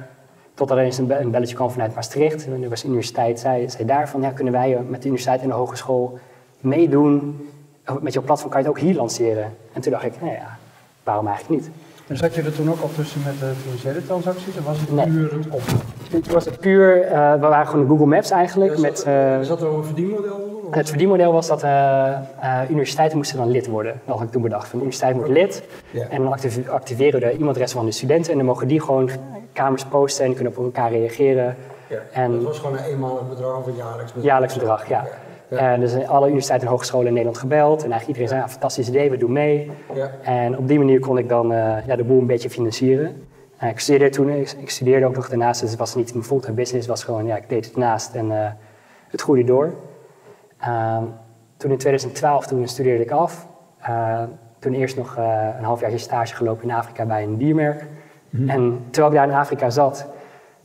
Totdat 0.54 0.78
er 0.78 0.84
eens 0.84 0.98
een, 0.98 1.32
belletje 1.32 1.56
kwam 1.56 1.72
vanuit 1.72 1.96
Maastricht. 1.96 2.46
En 2.46 2.60
de 2.60 2.84
universiteit 2.86 3.40
zei, 3.40 3.70
zei 3.70 3.86
daarvan, 3.86 4.22
ja, 4.22 4.30
kunnen 4.30 4.54
wij 4.54 4.78
met 4.88 5.02
de 5.02 5.08
universiteit 5.08 5.42
en 5.42 5.48
de 5.48 5.54
hogeschool 5.54 6.20
meedoen 6.60 7.48
met 8.02 8.14
jouw 8.14 8.24
platform 8.24 8.52
kan 8.52 8.62
je 8.62 8.68
het 8.68 8.76
ook 8.76 8.84
hier 8.84 8.96
lanceren. 8.96 9.56
En 9.74 9.82
toen 9.82 9.92
dacht 9.92 10.06
ik, 10.06 10.22
nou 10.22 10.34
ja, 10.34 10.58
waarom 11.04 11.28
eigenlijk 11.28 11.62
niet? 11.62 11.72
En 12.08 12.18
zat 12.18 12.36
je 12.36 12.42
er 12.42 12.56
toen 12.56 12.70
ook 12.70 12.82
al 12.82 12.90
tussen 12.96 13.22
met 13.26 13.40
de 13.40 13.52
financiële 13.62 14.06
transacties? 14.06 14.58
Of 14.58 14.66
was 14.66 14.78
het 14.80 15.06
puur 15.06 15.34
het 15.34 15.50
op? 15.50 15.62
Het 16.12 16.32
was 16.32 16.46
het 16.46 16.60
puur, 16.60 17.06
uh, 17.06 17.34
we 17.34 17.40
waren 17.40 17.68
gewoon 17.68 17.88
Google 17.88 18.06
Maps 18.06 18.32
eigenlijk. 18.32 18.72
Ja, 18.72 18.78
zat, 18.78 18.90
met, 18.90 19.06
uh, 19.08 19.42
zat 19.42 19.62
er 19.62 19.68
ook 19.68 19.78
een 19.78 19.84
verdienmodel 19.84 20.68
Het 20.72 20.90
verdienmodel 20.90 21.32
was 21.32 21.48
dat 21.48 21.64
uh, 21.64 22.20
universiteiten 22.70 23.18
moesten 23.18 23.38
dan 23.38 23.50
lid 23.50 23.68
worden. 23.68 24.02
Dat 24.06 24.16
had 24.16 24.26
ik 24.26 24.32
toen 24.32 24.42
bedacht. 24.42 24.68
Van 24.68 24.80
de 24.80 24.86
universiteit 24.86 25.16
wordt 25.16 25.32
lid. 25.32 25.64
Ja. 25.92 26.08
En 26.10 26.24
dan 26.24 26.38
activeren 26.70 27.20
we 27.20 27.26
de 27.26 27.32
e-mailadressen 27.32 27.78
van 27.78 27.88
de 27.88 27.94
studenten. 27.94 28.32
En 28.32 28.38
dan 28.38 28.48
mogen 28.48 28.68
die 28.68 28.82
gewoon 28.82 29.10
kamers 29.54 29.86
posten 29.86 30.26
en 30.26 30.34
kunnen 30.34 30.58
op 30.58 30.64
elkaar 30.64 30.92
reageren. 30.92 31.56
Ja, 31.90 32.00
en, 32.12 32.32
dat 32.32 32.44
was 32.44 32.60
gewoon 32.60 32.78
een 32.78 32.84
eenmalig 32.84 33.30
bedrag 33.30 33.58
of 33.58 33.66
een 33.66 33.76
jaarlijks 33.76 34.12
bedrag? 34.12 34.32
Jaarlijks 34.32 34.54
bedrag, 34.54 34.88
ja. 34.88 35.06
En 35.58 35.80
dus 35.80 36.08
alle 36.08 36.26
universiteiten 36.26 36.68
en 36.68 36.74
hogescholen 36.74 37.08
in 37.08 37.14
Nederland 37.14 37.38
gebeld. 37.38 37.84
En 37.84 37.92
eigenlijk 37.92 38.08
iedereen 38.08 38.28
zei, 38.28 38.42
ja, 38.42 38.50
fantastisch 38.50 38.88
idee, 38.88 39.10
we 39.10 39.18
doen 39.18 39.32
mee. 39.32 39.72
Ja. 39.94 40.12
En 40.22 40.58
op 40.58 40.68
die 40.68 40.78
manier 40.78 41.00
kon 41.00 41.18
ik 41.18 41.30
dan 41.30 41.52
uh, 41.52 41.88
ja, 41.88 41.96
de 41.96 42.04
boel 42.04 42.20
een 42.20 42.26
beetje 42.26 42.50
financieren. 42.50 43.28
Uh, 43.64 43.70
ik 43.70 43.80
studeerde 43.80 44.10
toen, 44.10 44.30
ik, 44.30 44.70
studeerde 44.70 45.06
ook 45.06 45.16
nog 45.16 45.30
daarnaast, 45.30 45.62
dus 45.62 45.70
het 45.70 45.80
was 45.80 45.96
niet 45.96 46.14
mijn 46.14 46.26
fulltime 46.26 46.56
business. 46.56 46.88
Het 46.88 46.96
was 46.96 47.04
gewoon, 47.04 47.26
ja, 47.26 47.36
ik 47.36 47.50
deed 47.50 47.66
het 47.66 47.76
naast 47.76 48.14
en 48.14 48.26
uh, 48.26 48.48
het 49.08 49.22
groeide 49.22 49.46
door. 49.46 49.74
Ehm, 50.60 51.04
toen 51.58 51.72
in 51.72 51.78
2012, 51.78 52.48
toen 52.48 52.68
studeerde 52.68 53.04
ik 53.04 53.12
af. 53.12 53.48
toen 54.60 54.74
eerst 54.74 54.98
nog 54.98 55.18
een 55.58 55.64
half 55.64 55.80
jaar 55.82 56.00
stage 56.00 56.36
gelopen 56.36 56.64
in 56.64 56.76
Afrika 56.76 57.06
bij 57.06 57.24
een 57.24 57.38
diermerk. 57.38 57.86
Mm 58.34 58.50
En 58.50 58.86
terwijl 58.90 59.14
ik 59.14 59.20
daar 59.20 59.28
in 59.28 59.36
Afrika 59.36 59.70
zat, 59.70 60.06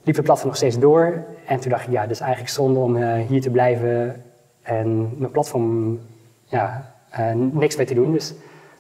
liep 0.03 0.15
de 0.15 0.23
platform 0.23 0.49
nog 0.49 0.57
steeds 0.57 0.79
door. 0.79 1.25
En 1.47 1.61
toen 1.61 1.71
dacht 1.71 1.87
ik, 1.87 1.93
ja, 1.93 2.01
het 2.01 2.11
is 2.11 2.21
eigenlijk 2.21 2.51
zonde 2.51 2.79
om 2.79 2.97
hier 3.17 3.41
te 3.41 3.51
blijven 3.51 4.23
en 4.63 5.19
mijn 5.19 5.31
platform, 5.31 5.99
ja, 6.45 6.95
uh, 7.19 7.33
niks 7.35 7.77
mee 7.77 7.87
te 7.87 7.95
doen. 7.95 8.13
Dus 8.13 8.29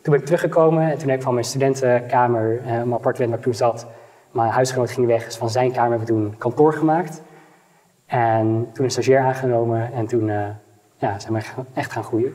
toen 0.02 0.12
ben 0.12 0.18
ik 0.18 0.24
teruggekomen 0.24 0.90
en 0.90 0.98
toen 0.98 1.08
heb 1.08 1.18
ik 1.18 1.24
van 1.24 1.34
mijn 1.34 1.46
studentenkamer, 1.46 2.60
uh, 2.60 2.66
mijn 2.66 2.92
appartement 2.92 3.30
waar 3.30 3.38
ik 3.38 3.44
toen 3.44 3.54
zat, 3.54 3.86
mijn 4.30 4.50
huisgenoot 4.50 4.90
ging 4.90 5.06
weg, 5.06 5.24
dus 5.24 5.36
van 5.36 5.50
zijn 5.50 5.72
kamer 5.72 5.90
hebben 5.98 6.06
we 6.06 6.12
toen 6.12 6.34
kantoor 6.38 6.72
gemaakt. 6.72 7.22
En 8.06 8.68
toen 8.72 8.84
een 8.84 8.90
stagiair 8.90 9.20
aangenomen 9.20 9.92
en 9.92 10.06
toen 10.06 10.26
ja, 10.96 11.18
zijn 11.18 11.32
we 11.32 11.40
echt 11.74 11.92
gaan 11.92 12.04
groeien. 12.04 12.34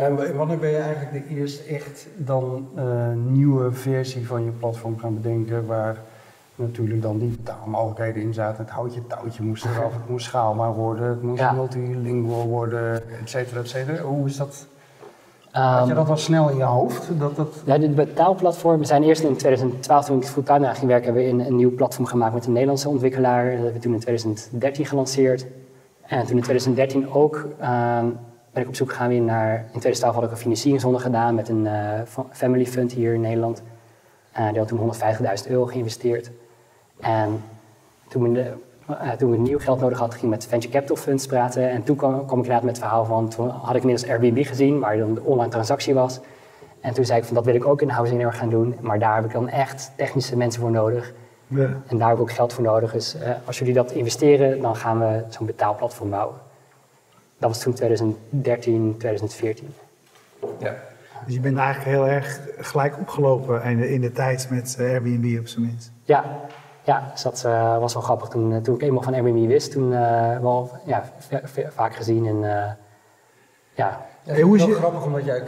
En 0.00 0.36
wanneer 0.36 0.58
ben 0.58 0.70
je 0.70 0.76
eigenlijk 0.76 1.28
de 1.28 1.34
eerste 1.34 1.62
echt 1.62 2.06
dan 2.16 2.68
nieuwe 3.32 3.72
versie 3.72 4.26
van 4.26 4.44
je 4.44 4.50
platform 4.50 4.98
gaan 4.98 5.14
bedenken 5.14 5.66
waar 5.66 5.96
natuurlijk 6.54 7.02
dan 7.02 7.18
die 7.18 7.28
betaalmogelijkheden 7.28 8.22
in 8.22 8.34
zaten. 8.34 8.64
Het 8.64 8.72
houtje 8.72 9.06
touwtje 9.06 9.42
moest 9.42 9.64
eraf, 9.64 9.92
het 9.92 10.08
moest 10.08 10.26
schaalbaar 10.26 10.74
worden, 10.74 11.08
het 11.08 11.22
moest 11.22 11.40
ja. 11.40 11.52
multilingual 11.52 12.46
worden, 12.46 12.94
et 12.94 13.28
cetera, 13.30 13.60
et 13.60 13.68
cetera. 13.68 14.02
Hoe 14.02 14.26
is 14.26 14.36
dat? 14.36 14.66
Had 15.50 15.88
je 15.88 15.94
dat 15.94 16.08
al 16.08 16.16
snel 16.16 16.48
in 16.48 16.56
je 16.56 16.62
hoofd? 16.62 17.08
Dat, 17.18 17.36
dat... 17.36 17.62
Ja, 17.64 17.78
de 17.78 17.88
betaalplatform. 17.88 18.78
We 18.78 18.84
zijn 18.84 19.02
eerst 19.02 19.22
in 19.22 19.36
2012, 19.36 20.04
toen 20.04 20.18
ik 20.18 20.24
fulltime 20.24 20.74
ging 20.74 20.86
werken, 20.86 21.04
hebben 21.04 21.22
we 21.22 21.28
een, 21.28 21.46
een 21.46 21.56
nieuw 21.56 21.74
platform 21.74 22.06
gemaakt 22.06 22.34
met 22.34 22.46
een 22.46 22.52
Nederlandse 22.52 22.88
ontwikkelaar. 22.88 23.44
Dat 23.44 23.54
hebben 23.54 23.72
we 23.72 23.78
toen 23.78 23.92
in 23.92 24.00
2013 24.00 24.86
gelanceerd. 24.86 25.46
En 26.06 26.26
toen 26.26 26.36
in 26.36 26.42
2013 26.42 27.12
ook 27.12 27.48
um, 27.62 28.18
ben 28.52 28.62
ik 28.62 28.68
op 28.68 28.74
zoek 28.74 28.90
gegaan 28.90 29.08
weer 29.08 29.20
naar. 29.20 29.54
In 29.54 29.80
2012 29.80 30.14
had 30.14 30.24
ik 30.24 30.30
een 30.30 30.36
financieringsronde 30.36 30.98
gedaan 30.98 31.34
met 31.34 31.48
een 31.48 31.64
uh, 31.64 32.24
family 32.30 32.66
fund 32.66 32.92
hier 32.92 33.14
in 33.14 33.20
Nederland. 33.20 33.62
Uh, 34.38 34.48
die 34.48 34.58
had 34.58 34.68
toen 34.68 34.94
150.000 35.44 35.50
euro 35.50 35.66
geïnvesteerd. 35.66 36.30
En 37.00 37.42
toen, 38.08 38.32
we, 38.32 38.52
uh, 38.90 39.10
toen 39.10 39.32
ik 39.32 39.38
nieuw 39.38 39.58
geld 39.58 39.80
nodig 39.80 39.98
had, 39.98 40.10
ging 40.12 40.24
ik 40.24 40.30
met 40.30 40.46
venture 40.46 40.72
capital 40.72 40.96
funds 40.96 41.26
praten. 41.26 41.70
En 41.70 41.82
toen 41.82 41.96
kwam, 41.96 42.12
kwam 42.12 42.24
ik 42.24 42.30
inderdaad 42.30 42.62
met 42.62 42.76
het 42.76 42.84
verhaal 42.84 43.04
van, 43.04 43.28
toen 43.28 43.48
had 43.48 43.74
ik 43.76 43.82
inmiddels 43.82 44.10
Airbnb 44.10 44.46
gezien, 44.46 44.78
waar 44.78 44.96
dan 44.96 45.14
de 45.14 45.22
online 45.22 45.50
transactie 45.50 45.94
was. 45.94 46.20
En 46.80 46.94
toen 46.94 47.04
zei 47.04 47.18
ik 47.18 47.24
van, 47.24 47.34
dat 47.34 47.44
wil 47.44 47.54
ik 47.54 47.66
ook 47.66 47.82
in 47.82 47.88
housing 47.88 48.36
gaan 48.36 48.48
doen, 48.48 48.74
maar 48.80 48.98
daar 48.98 49.14
heb 49.14 49.24
ik 49.24 49.32
dan 49.32 49.48
echt 49.48 49.92
technische 49.96 50.36
mensen 50.36 50.60
voor 50.60 50.70
nodig. 50.70 51.12
Ja. 51.46 51.68
En 51.86 51.98
daar 51.98 52.08
heb 52.08 52.16
ik 52.16 52.22
ook 52.22 52.32
geld 52.32 52.52
voor 52.52 52.64
nodig. 52.64 52.92
Dus 52.92 53.16
uh, 53.16 53.22
als 53.44 53.58
jullie 53.58 53.74
dat 53.74 53.92
investeren, 53.92 54.60
dan 54.60 54.76
gaan 54.76 54.98
we 54.98 55.22
zo'n 55.28 55.46
betaalplatform 55.46 56.10
bouwen. 56.10 56.36
Dat 57.40 57.50
was 57.50 57.62
toen 57.62 57.74
2013, 57.74 58.94
2014. 58.98 59.74
Ja. 60.58 60.74
Dus 61.24 61.34
je 61.34 61.40
bent 61.40 61.58
eigenlijk 61.58 61.96
heel 61.96 62.06
erg 62.06 62.40
gelijk 62.58 62.98
opgelopen 62.98 63.62
in 63.62 63.76
de, 63.78 63.90
in 63.92 64.00
de 64.00 64.12
tijd 64.12 64.50
met 64.50 64.76
uh, 64.80 64.90
Airbnb 64.90 65.38
op 65.38 65.46
zijn 65.46 65.66
minst. 65.66 65.92
Ja, 66.04 66.48
ja, 66.82 67.08
dus 67.12 67.22
dat 67.22 67.42
uh, 67.46 67.78
was 67.78 67.92
wel 67.92 68.02
grappig. 68.02 68.28
Toen, 68.28 68.52
eh, 68.52 68.60
toen 68.60 68.74
ik 68.74 68.82
eenmaal 68.82 69.02
van 69.02 69.14
Airbnb 69.14 69.46
wist, 69.46 69.72
toen 69.72 69.92
uh, 69.92 70.38
wel 70.38 70.70
ja, 70.86 71.04
vaak 71.68 71.94
gezien. 71.94 72.26
En, 72.26 72.36
uh, 72.36 72.70
ja. 73.74 74.06
Ja, 74.22 74.40
hoe 74.40 74.56
is 74.56 74.62
het 74.62 74.74
grappig 74.74 75.04
omdat 75.04 75.24
jij 75.24 75.42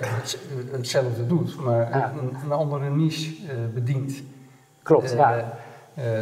hetzelfde 0.71 1.27
doet, 1.27 1.57
maar 1.57 1.89
ja. 1.91 2.13
een, 2.21 2.37
een, 2.45 2.53
andere 2.53 2.91
niche 2.91 3.35
bedient. 3.75 4.23
Klopt, 4.83 5.13
ja. 5.13 5.59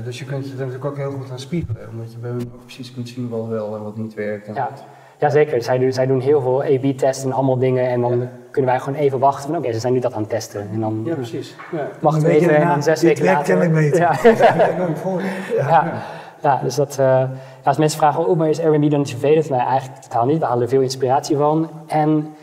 dus 0.05 0.19
je 0.19 0.25
kunt 0.25 0.45
je 0.45 0.53
er 0.53 0.59
natuurlijk 0.59 0.85
ook 0.85 0.97
heel 0.97 1.11
goed 1.11 1.31
aan 1.31 1.39
spiegelen, 1.39 1.89
omdat 1.89 2.13
je 2.13 2.19
bij 2.19 2.31
hun 2.31 2.51
ook 2.55 2.65
precies 2.65 2.93
kunt 2.93 3.09
zien 3.09 3.29
wat 3.29 3.47
wel 3.47 3.77
en 3.77 3.83
wat 3.83 3.97
niet 3.97 4.15
werkt. 4.15 4.47
En 4.47 4.55
ja. 4.55 4.71
Jazeker, 5.21 5.63
zij 5.63 5.79
doen, 5.79 5.93
zij 5.93 6.07
doen 6.07 6.21
heel 6.21 6.41
veel 6.41 6.63
A-B-testen 6.63 7.31
en 7.31 7.37
allemaal 7.37 7.59
dingen. 7.59 7.89
En 7.89 8.01
dan 8.01 8.29
kunnen 8.51 8.71
wij 8.71 8.81
gewoon 8.81 8.99
even 8.99 9.19
wachten 9.19 9.51
van 9.51 9.59
oké, 9.59 9.73
ze 9.73 9.81
zijn 9.81 9.93
nu 9.93 9.99
dat 10.01 10.15
aan 10.15 10.21
het 10.21 10.31
testen. 10.31 10.69
En 10.73 10.81
dan 10.81 11.03
ja, 11.05 11.15
precies. 11.15 11.57
Ja. 11.73 11.89
wachten 12.01 12.23
we 12.23 12.31
even 12.31 12.57
en 12.57 12.69
dan 12.69 12.83
zes 12.83 13.03
weken 13.03 13.25
later... 13.25 13.73
Weten. 13.73 14.01
Ja. 14.01 14.19
ja. 15.57 15.93
Ja. 16.43 16.61
dus 16.63 16.75
dat, 16.75 16.97
uh, 17.01 17.23
als 17.65 17.77
mensen 17.77 17.99
vragen, 17.99 18.27
oh, 18.27 18.39
maar 18.39 18.49
is 18.49 18.61
Airbnb 18.61 18.91
dan 18.91 18.99
niet 18.99 19.11
vervelend? 19.11 19.51
Nee, 19.51 19.61
eigenlijk 19.61 20.03
totaal 20.03 20.27
niet. 20.27 20.39
We 20.39 20.45
halen 20.45 20.63
er 20.63 20.69
veel 20.69 20.81
inspiratie 20.81 21.37
van. 21.37 21.71
En 21.87 22.35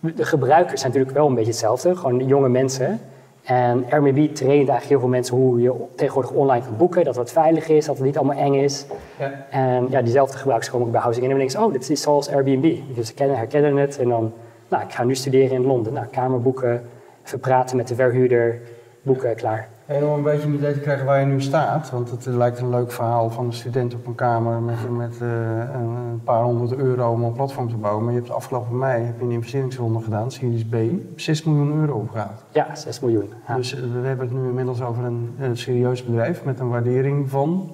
de 0.00 0.24
gebruikers 0.24 0.80
zijn 0.80 0.92
natuurlijk 0.92 1.18
wel 1.18 1.28
een 1.28 1.34
beetje 1.34 1.50
hetzelfde. 1.50 1.96
Gewoon 1.96 2.26
jonge 2.26 2.48
mensen. 2.48 3.00
En 3.42 3.84
Airbnb 3.90 4.34
traint 4.34 4.48
eigenlijk 4.48 4.88
heel 4.88 4.98
veel 4.98 5.08
mensen 5.08 5.36
hoe 5.36 5.60
je 5.60 5.72
tegenwoordig 5.94 6.30
online 6.32 6.64
kan 6.64 6.76
boeken, 6.76 7.04
dat 7.04 7.16
het 7.16 7.32
veilig 7.32 7.68
is, 7.68 7.86
dat 7.86 7.96
het 7.96 8.04
niet 8.04 8.16
allemaal 8.16 8.36
eng 8.36 8.54
is. 8.54 8.86
Ja. 9.18 9.46
En 9.50 9.86
ja, 9.90 10.02
diezelfde 10.02 10.36
gebruikers 10.36 10.70
komen 10.70 10.86
ook 10.86 10.92
bij 10.92 11.00
Housing. 11.00 11.24
En 11.24 11.30
dan 11.30 11.40
denken 11.40 11.64
oh, 11.64 11.72
dit 11.72 11.90
is 11.90 12.02
zoals 12.02 12.28
Airbnb. 12.28 12.76
Dus 12.94 13.06
ze 13.06 13.14
kennen, 13.14 13.36
herkennen 13.36 13.76
het 13.76 13.98
en 13.98 14.08
dan, 14.08 14.32
nou, 14.68 14.82
ik 14.82 14.92
ga 14.92 15.04
nu 15.04 15.14
studeren 15.14 15.50
in 15.50 15.66
Londen. 15.66 15.92
Nou, 15.92 16.06
kamer 16.06 16.42
boeken, 16.42 16.82
even 17.26 17.40
praten 17.40 17.76
met 17.76 17.88
de 17.88 17.94
verhuurder, 17.94 18.60
boeken, 19.02 19.34
klaar. 19.34 19.68
En 19.86 20.04
om 20.04 20.12
een 20.12 20.22
beetje 20.22 20.48
een 20.48 20.54
idee 20.54 20.72
te 20.72 20.80
krijgen 20.80 21.06
waar 21.06 21.20
je 21.20 21.26
nu 21.26 21.40
staat, 21.40 21.90
want 21.90 22.10
het 22.10 22.26
lijkt 22.26 22.58
een 22.58 22.70
leuk 22.70 22.92
verhaal 22.92 23.30
van 23.30 23.44
een 23.44 23.52
student 23.52 23.94
op 23.94 24.06
een 24.06 24.14
kamer 24.14 24.60
met, 24.60 24.90
met 24.90 25.18
uh, 25.22 25.28
een 25.74 26.20
paar 26.24 26.42
honderd 26.42 26.74
euro 26.74 27.12
om 27.12 27.24
een 27.24 27.32
platform 27.32 27.68
te 27.68 27.76
bouwen. 27.76 28.04
Maar 28.04 28.12
je 28.12 28.18
hebt 28.18 28.32
afgelopen 28.32 28.78
mei 28.78 29.04
heb 29.04 29.18
je 29.18 29.24
een 29.24 29.30
investeringsronde 29.30 30.00
gedaan, 30.00 30.30
Series 30.30 30.64
B, 30.64 30.76
6 31.16 31.44
miljoen 31.44 31.80
euro 31.80 31.94
opgehaald. 31.98 32.44
Ja, 32.50 32.74
6 32.74 33.00
miljoen. 33.00 33.32
Dus 33.56 33.74
uh, 33.74 33.80
we 33.80 34.06
hebben 34.06 34.28
het 34.28 34.36
nu 34.36 34.48
inmiddels 34.48 34.82
over 34.82 35.04
een, 35.04 35.34
een 35.38 35.56
serieus 35.56 36.04
bedrijf 36.04 36.44
met 36.44 36.60
een 36.60 36.68
waardering 36.68 37.30
van? 37.30 37.70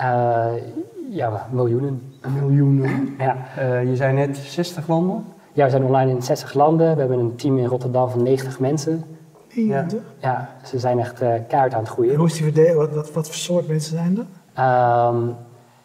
Uh, 0.00 0.46
ja, 1.10 1.46
miljoenen. 1.50 2.12
Miljoenen. 2.40 3.14
ja. 3.18 3.36
je 3.80 3.96
zei 3.96 4.12
net 4.12 4.36
60 4.36 4.88
landen? 4.88 5.24
Ja, 5.52 5.64
we 5.64 5.70
zijn 5.70 5.84
online 5.84 6.10
in 6.10 6.22
60 6.22 6.54
landen. 6.54 6.94
We 6.94 7.00
hebben 7.00 7.18
een 7.18 7.36
team 7.36 7.58
in 7.58 7.66
Rotterdam 7.66 8.10
van 8.10 8.22
90 8.22 8.60
mensen. 8.60 9.04
Ja. 9.52 9.86
ja, 10.18 10.50
ze 10.64 10.78
zijn 10.78 10.98
echt 10.98 11.22
uh, 11.22 11.34
kaart 11.48 11.74
aan 11.74 11.80
het 11.80 11.88
groeien. 11.88 12.12
En 12.12 12.18
hoe 12.18 12.26
is 12.26 12.32
die 12.32 12.42
verdeling? 12.42 12.76
Wat, 12.76 12.94
wat, 12.94 13.12
wat, 13.12 13.26
voor 13.26 13.34
soort 13.34 13.68
mensen 13.68 13.96
zijn 13.96 14.18
er? 14.18 14.26
Um, 15.08 15.36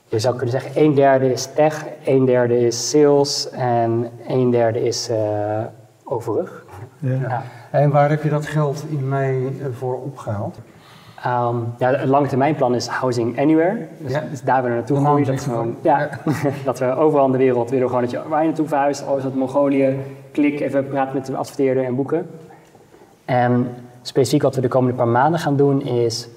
je 0.08 0.20
zou 0.20 0.36
kunnen 0.36 0.62
zeggen, 0.62 0.84
een 0.84 0.94
derde 0.94 1.32
is 1.32 1.46
tech, 1.56 1.86
een 2.06 2.26
derde 2.26 2.60
is 2.60 2.90
sales 2.90 3.50
en 3.50 4.10
een 4.28 4.52
derde 4.52 4.84
is 4.84 5.10
uh, 5.10 5.18
overig. 6.04 6.64
Ja. 7.00 7.44
En 7.72 7.90
waar 7.90 8.10
heb 8.10 8.24
je 8.24 8.30
dat 8.30 8.46
geld 8.46 8.84
in 8.90 9.10
mei 9.10 9.62
voor 9.78 10.02
opgehaald? 10.02 10.58
Um, 11.26 11.74
ja, 11.78 11.92
het 11.92 12.10
lange 12.10 12.28
termijn 12.28 12.56
plan 12.56 12.76
is 12.76 12.88
Housing 12.88 13.40
Anywhere. 13.40 13.88
Dus, 14.00 14.14
dus 14.30 14.42
daar 14.42 14.62
willen 14.62 14.78
we 14.78 14.84
naartoe 14.84 15.06
groeien. 15.06 15.26
Dat, 15.26 15.42
gewoon, 15.42 15.76
ja, 15.82 16.10
dat 16.66 16.80
we 16.80 16.96
overal 16.96 17.26
in 17.26 17.32
de 17.32 17.38
wereld 17.38 17.70
willen 17.70 17.88
gewoon 17.88 18.02
dat 18.02 18.12
je 18.12 18.22
waar 18.28 18.42
je 18.42 18.48
naartoe 18.48 18.68
verhuist, 18.68 19.06
al 19.06 19.18
is 19.18 19.24
Mongolië, 19.34 19.98
klik, 20.32 20.60
even 20.60 20.88
praten 20.88 21.14
met 21.14 21.26
de 21.26 21.36
adverteerder 21.36 21.84
en 21.84 21.96
boeken. 21.96 22.28
En 23.25 23.75
specifiek 24.01 24.41
wat 24.41 24.55
we 24.55 24.62
de 24.62 24.67
komende 24.67 24.96
paar 24.96 25.08
maanden 25.08 25.39
gaan 25.39 25.55
doen 25.55 25.82
is, 25.82 26.27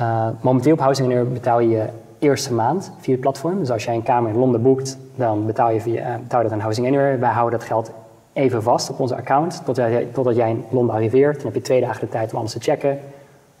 uh, 0.00 0.28
momenteel 0.40 0.72
op 0.72 0.80
Housing 0.80 1.06
Anywhere 1.06 1.30
betaal 1.30 1.60
je 1.60 1.68
je 1.68 1.86
eerste 2.18 2.52
maand 2.52 2.92
via 2.98 3.12
het 3.12 3.20
platform. 3.20 3.58
Dus 3.58 3.70
als 3.70 3.84
jij 3.84 3.94
een 3.94 4.02
kamer 4.02 4.30
in 4.30 4.38
Londen 4.38 4.62
boekt, 4.62 4.98
dan 5.14 5.46
betaal 5.46 5.70
je, 5.70 5.80
via, 5.80 6.18
betaal 6.22 6.40
je 6.40 6.44
dat 6.44 6.54
aan 6.54 6.60
Housing 6.60 6.86
Anywhere. 6.86 7.18
Wij 7.18 7.30
houden 7.30 7.58
dat 7.58 7.68
geld 7.68 7.90
even 8.32 8.62
vast 8.62 8.90
op 8.90 9.00
onze 9.00 9.16
account 9.16 9.62
totdat 9.64 9.90
jij, 9.90 10.08
totdat 10.12 10.36
jij 10.36 10.50
in 10.50 10.64
Londen 10.70 10.94
arriveert. 10.94 11.36
Dan 11.36 11.44
heb 11.44 11.54
je 11.54 11.60
twee 11.60 11.80
dagen 11.80 12.00
de 12.00 12.08
tijd 12.08 12.32
om 12.32 12.38
alles 12.38 12.52
te 12.52 12.60
checken. 12.60 12.98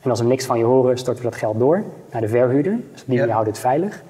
En 0.00 0.10
als 0.10 0.20
we 0.20 0.26
niks 0.26 0.46
van 0.46 0.58
je 0.58 0.64
horen, 0.64 0.98
storten 0.98 1.24
we 1.24 1.30
dat 1.30 1.38
geld 1.38 1.58
door 1.58 1.82
naar 2.12 2.20
de 2.20 2.28
verhuurder. 2.28 2.72
Dus 2.92 3.00
op 3.00 3.06
die 3.06 3.16
manier 3.16 3.32
houden 3.32 3.52
het 3.52 3.62
veilig. 3.62 4.02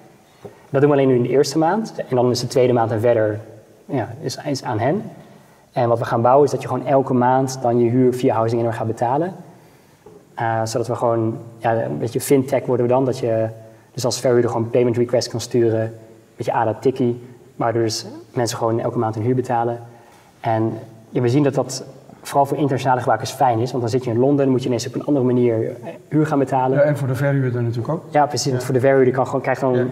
Dat 0.70 0.80
doen 0.80 0.90
we 0.90 0.96
alleen 0.96 1.08
nu 1.08 1.14
in 1.14 1.22
de 1.22 1.28
eerste 1.28 1.58
maand. 1.58 1.94
En 2.08 2.16
dan 2.16 2.30
is 2.30 2.40
de 2.40 2.46
tweede 2.46 2.72
maand 2.72 2.90
en 2.90 3.00
verder 3.00 3.40
ja, 3.84 4.08
is, 4.20 4.38
is 4.44 4.64
aan 4.64 4.78
hen. 4.78 5.02
En 5.74 5.88
wat 5.88 5.98
we 5.98 6.04
gaan 6.04 6.22
bouwen 6.22 6.44
is 6.44 6.50
dat 6.50 6.62
je 6.62 6.68
gewoon 6.68 6.86
elke 6.86 7.14
maand 7.14 7.58
dan 7.62 7.78
je 7.78 7.90
huur 7.90 8.14
via 8.14 8.34
Housing 8.34 8.60
Anywhere 8.60 8.78
gaat 8.78 8.86
betalen. 8.86 9.34
Uh, 10.40 10.60
zodat 10.64 10.86
we 10.86 10.94
gewoon, 10.94 11.38
ja, 11.58 11.82
een 11.82 11.98
beetje 11.98 12.20
fintech 12.20 12.66
worden 12.66 12.86
we 12.86 12.92
dan. 12.92 13.04
Dat 13.04 13.18
je 13.18 13.48
dus 13.92 14.04
als 14.04 14.20
verhuurder 14.20 14.50
gewoon 14.50 14.70
payment 14.70 14.96
request 14.96 15.28
kan 15.28 15.40
sturen. 15.40 15.80
Een 15.80 15.90
beetje 16.36 16.52
ADA 16.52 16.74
tikkie. 16.74 17.22
Waardoor 17.56 17.82
dus 17.82 18.06
mensen 18.34 18.58
gewoon 18.58 18.80
elke 18.80 18.98
maand 18.98 19.14
hun 19.14 19.24
huur 19.24 19.34
betalen. 19.34 19.80
En 20.40 20.72
ja, 21.10 21.20
we 21.20 21.28
zien 21.28 21.42
dat 21.42 21.54
dat 21.54 21.84
vooral 22.22 22.46
voor 22.46 22.56
internationale 22.56 22.98
gebruikers 22.98 23.30
fijn 23.30 23.58
is. 23.58 23.70
Want 23.70 23.82
dan 23.82 23.90
zit 23.92 24.04
je 24.04 24.10
in 24.10 24.18
Londen, 24.18 24.48
moet 24.48 24.62
je 24.62 24.68
ineens 24.68 24.86
op 24.86 24.94
een 24.94 25.04
andere 25.04 25.24
manier 25.24 25.70
eh, 25.70 25.88
huur 26.08 26.26
gaan 26.26 26.38
betalen. 26.38 26.78
Ja, 26.78 26.84
en 26.84 26.96
voor 26.96 27.08
de 27.08 27.14
verhuurder 27.14 27.62
natuurlijk 27.62 27.88
ook. 27.88 28.04
Ja, 28.10 28.26
precies. 28.26 28.52
Ja. 28.52 28.60
Voor 28.60 28.74
de 28.74 28.80
verhuurder 28.80 29.12
kan 29.14 29.26
gewoon, 29.26 29.40
krijgt 29.40 29.60
dan... 29.60 29.90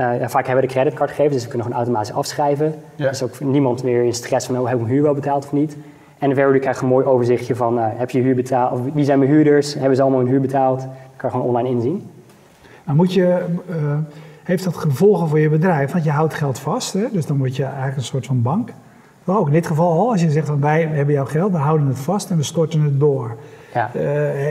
ja, 0.00 0.28
vaak 0.28 0.46
hebben 0.46 0.64
we 0.64 0.68
de 0.68 0.74
creditcardgevers, 0.74 1.32
dus 1.32 1.42
we 1.42 1.48
kunnen 1.48 1.66
gewoon 1.66 1.82
automatisch 1.82 2.14
afschrijven. 2.14 2.74
Ja. 2.94 3.08
Dus 3.08 3.22
ook 3.22 3.40
niemand 3.40 3.82
meer 3.82 4.04
in 4.04 4.14
stress 4.14 4.46
van, 4.46 4.58
oh, 4.58 4.64
heb 4.64 4.74
ik 4.74 4.80
mijn 4.80 4.92
huur 4.92 5.02
wel 5.02 5.14
betaald 5.14 5.44
of 5.44 5.52
niet? 5.52 5.76
En 6.18 6.28
de 6.28 6.34
verhuurder 6.34 6.60
krijgt 6.60 6.80
een 6.80 6.88
mooi 6.88 7.04
overzichtje 7.04 7.56
van, 7.56 7.78
uh, 7.78 7.84
heb 7.88 8.10
je 8.10 8.20
huur 8.20 8.34
betaald? 8.34 8.72
Of 8.72 8.80
wie 8.94 9.04
zijn 9.04 9.18
mijn 9.18 9.30
huurders? 9.30 9.74
Hebben 9.74 9.96
ze 9.96 10.02
allemaal 10.02 10.20
hun 10.20 10.28
huur 10.28 10.40
betaald? 10.40 10.78
Dat 10.78 10.88
kan 11.16 11.30
je 11.30 11.36
gewoon 11.36 11.46
online 11.46 11.68
inzien. 11.68 12.10
Nou 12.84 12.96
moet 12.96 13.12
je, 13.12 13.44
heeft 14.42 14.64
dat 14.64 14.76
gevolgen 14.76 15.28
voor 15.28 15.38
je 15.38 15.48
bedrijf? 15.48 15.92
Want 15.92 16.04
je 16.04 16.10
houdt 16.10 16.34
geld 16.34 16.58
vast, 16.58 16.92
hè? 16.92 17.06
dus 17.12 17.26
dan 17.26 17.38
word 17.38 17.56
je 17.56 17.64
eigenlijk 17.64 17.96
een 17.96 18.02
soort 18.02 18.26
van 18.26 18.42
bank. 18.42 18.70
Maar 19.24 19.38
ook 19.38 19.46
in 19.46 19.52
dit 19.52 19.66
geval 19.66 19.92
al, 19.92 20.10
als 20.10 20.20
je 20.20 20.30
zegt 20.30 20.46
van 20.46 20.60
wij 20.60 20.82
hebben 20.82 21.14
jouw 21.14 21.24
geld, 21.24 21.52
we 21.52 21.58
houden 21.58 21.86
het 21.86 21.98
vast 21.98 22.30
en 22.30 22.36
we 22.36 22.42
storten 22.42 22.80
het 22.80 23.00
door. 23.00 23.36
Ja. 23.76 23.90
Uh, 23.94 24.02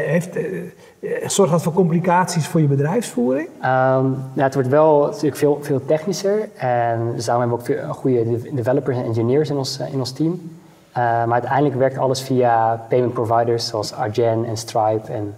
heeft, 0.08 0.38
uh, 0.38 1.28
zorgt 1.28 1.52
dat 1.52 1.62
voor 1.64 1.74
complicaties 1.74 2.48
voor 2.48 2.62
je 2.62 2.68
bedrijfsvoering? 2.68 3.48
Um, 3.48 4.18
ja, 4.34 4.44
het 4.44 4.54
wordt 4.54 4.70
wel 4.70 5.06
natuurlijk 5.06 5.36
veel, 5.36 5.60
veel 5.62 5.86
technischer. 5.86 6.50
En 6.56 7.12
dus 7.16 7.26
daarom 7.26 7.50
hebben 7.50 7.66
we 7.66 7.74
ook 7.74 7.80
veel 7.80 7.94
goede 7.94 8.54
developers 8.54 8.98
en 8.98 9.04
engineers 9.04 9.50
in 9.50 9.58
ons, 9.58 9.80
in 9.92 10.00
ons 10.00 10.12
team. 10.12 10.52
Maar 10.94 11.32
uiteindelijk 11.32 11.76
werkt 11.76 11.98
alles 11.98 12.22
via 12.22 12.86
payment 12.90 13.14
providers 13.14 13.68
zoals 13.68 13.94
Argen 13.94 14.46
en 14.46 14.58
Stripe 14.58 15.12
en 15.12 15.36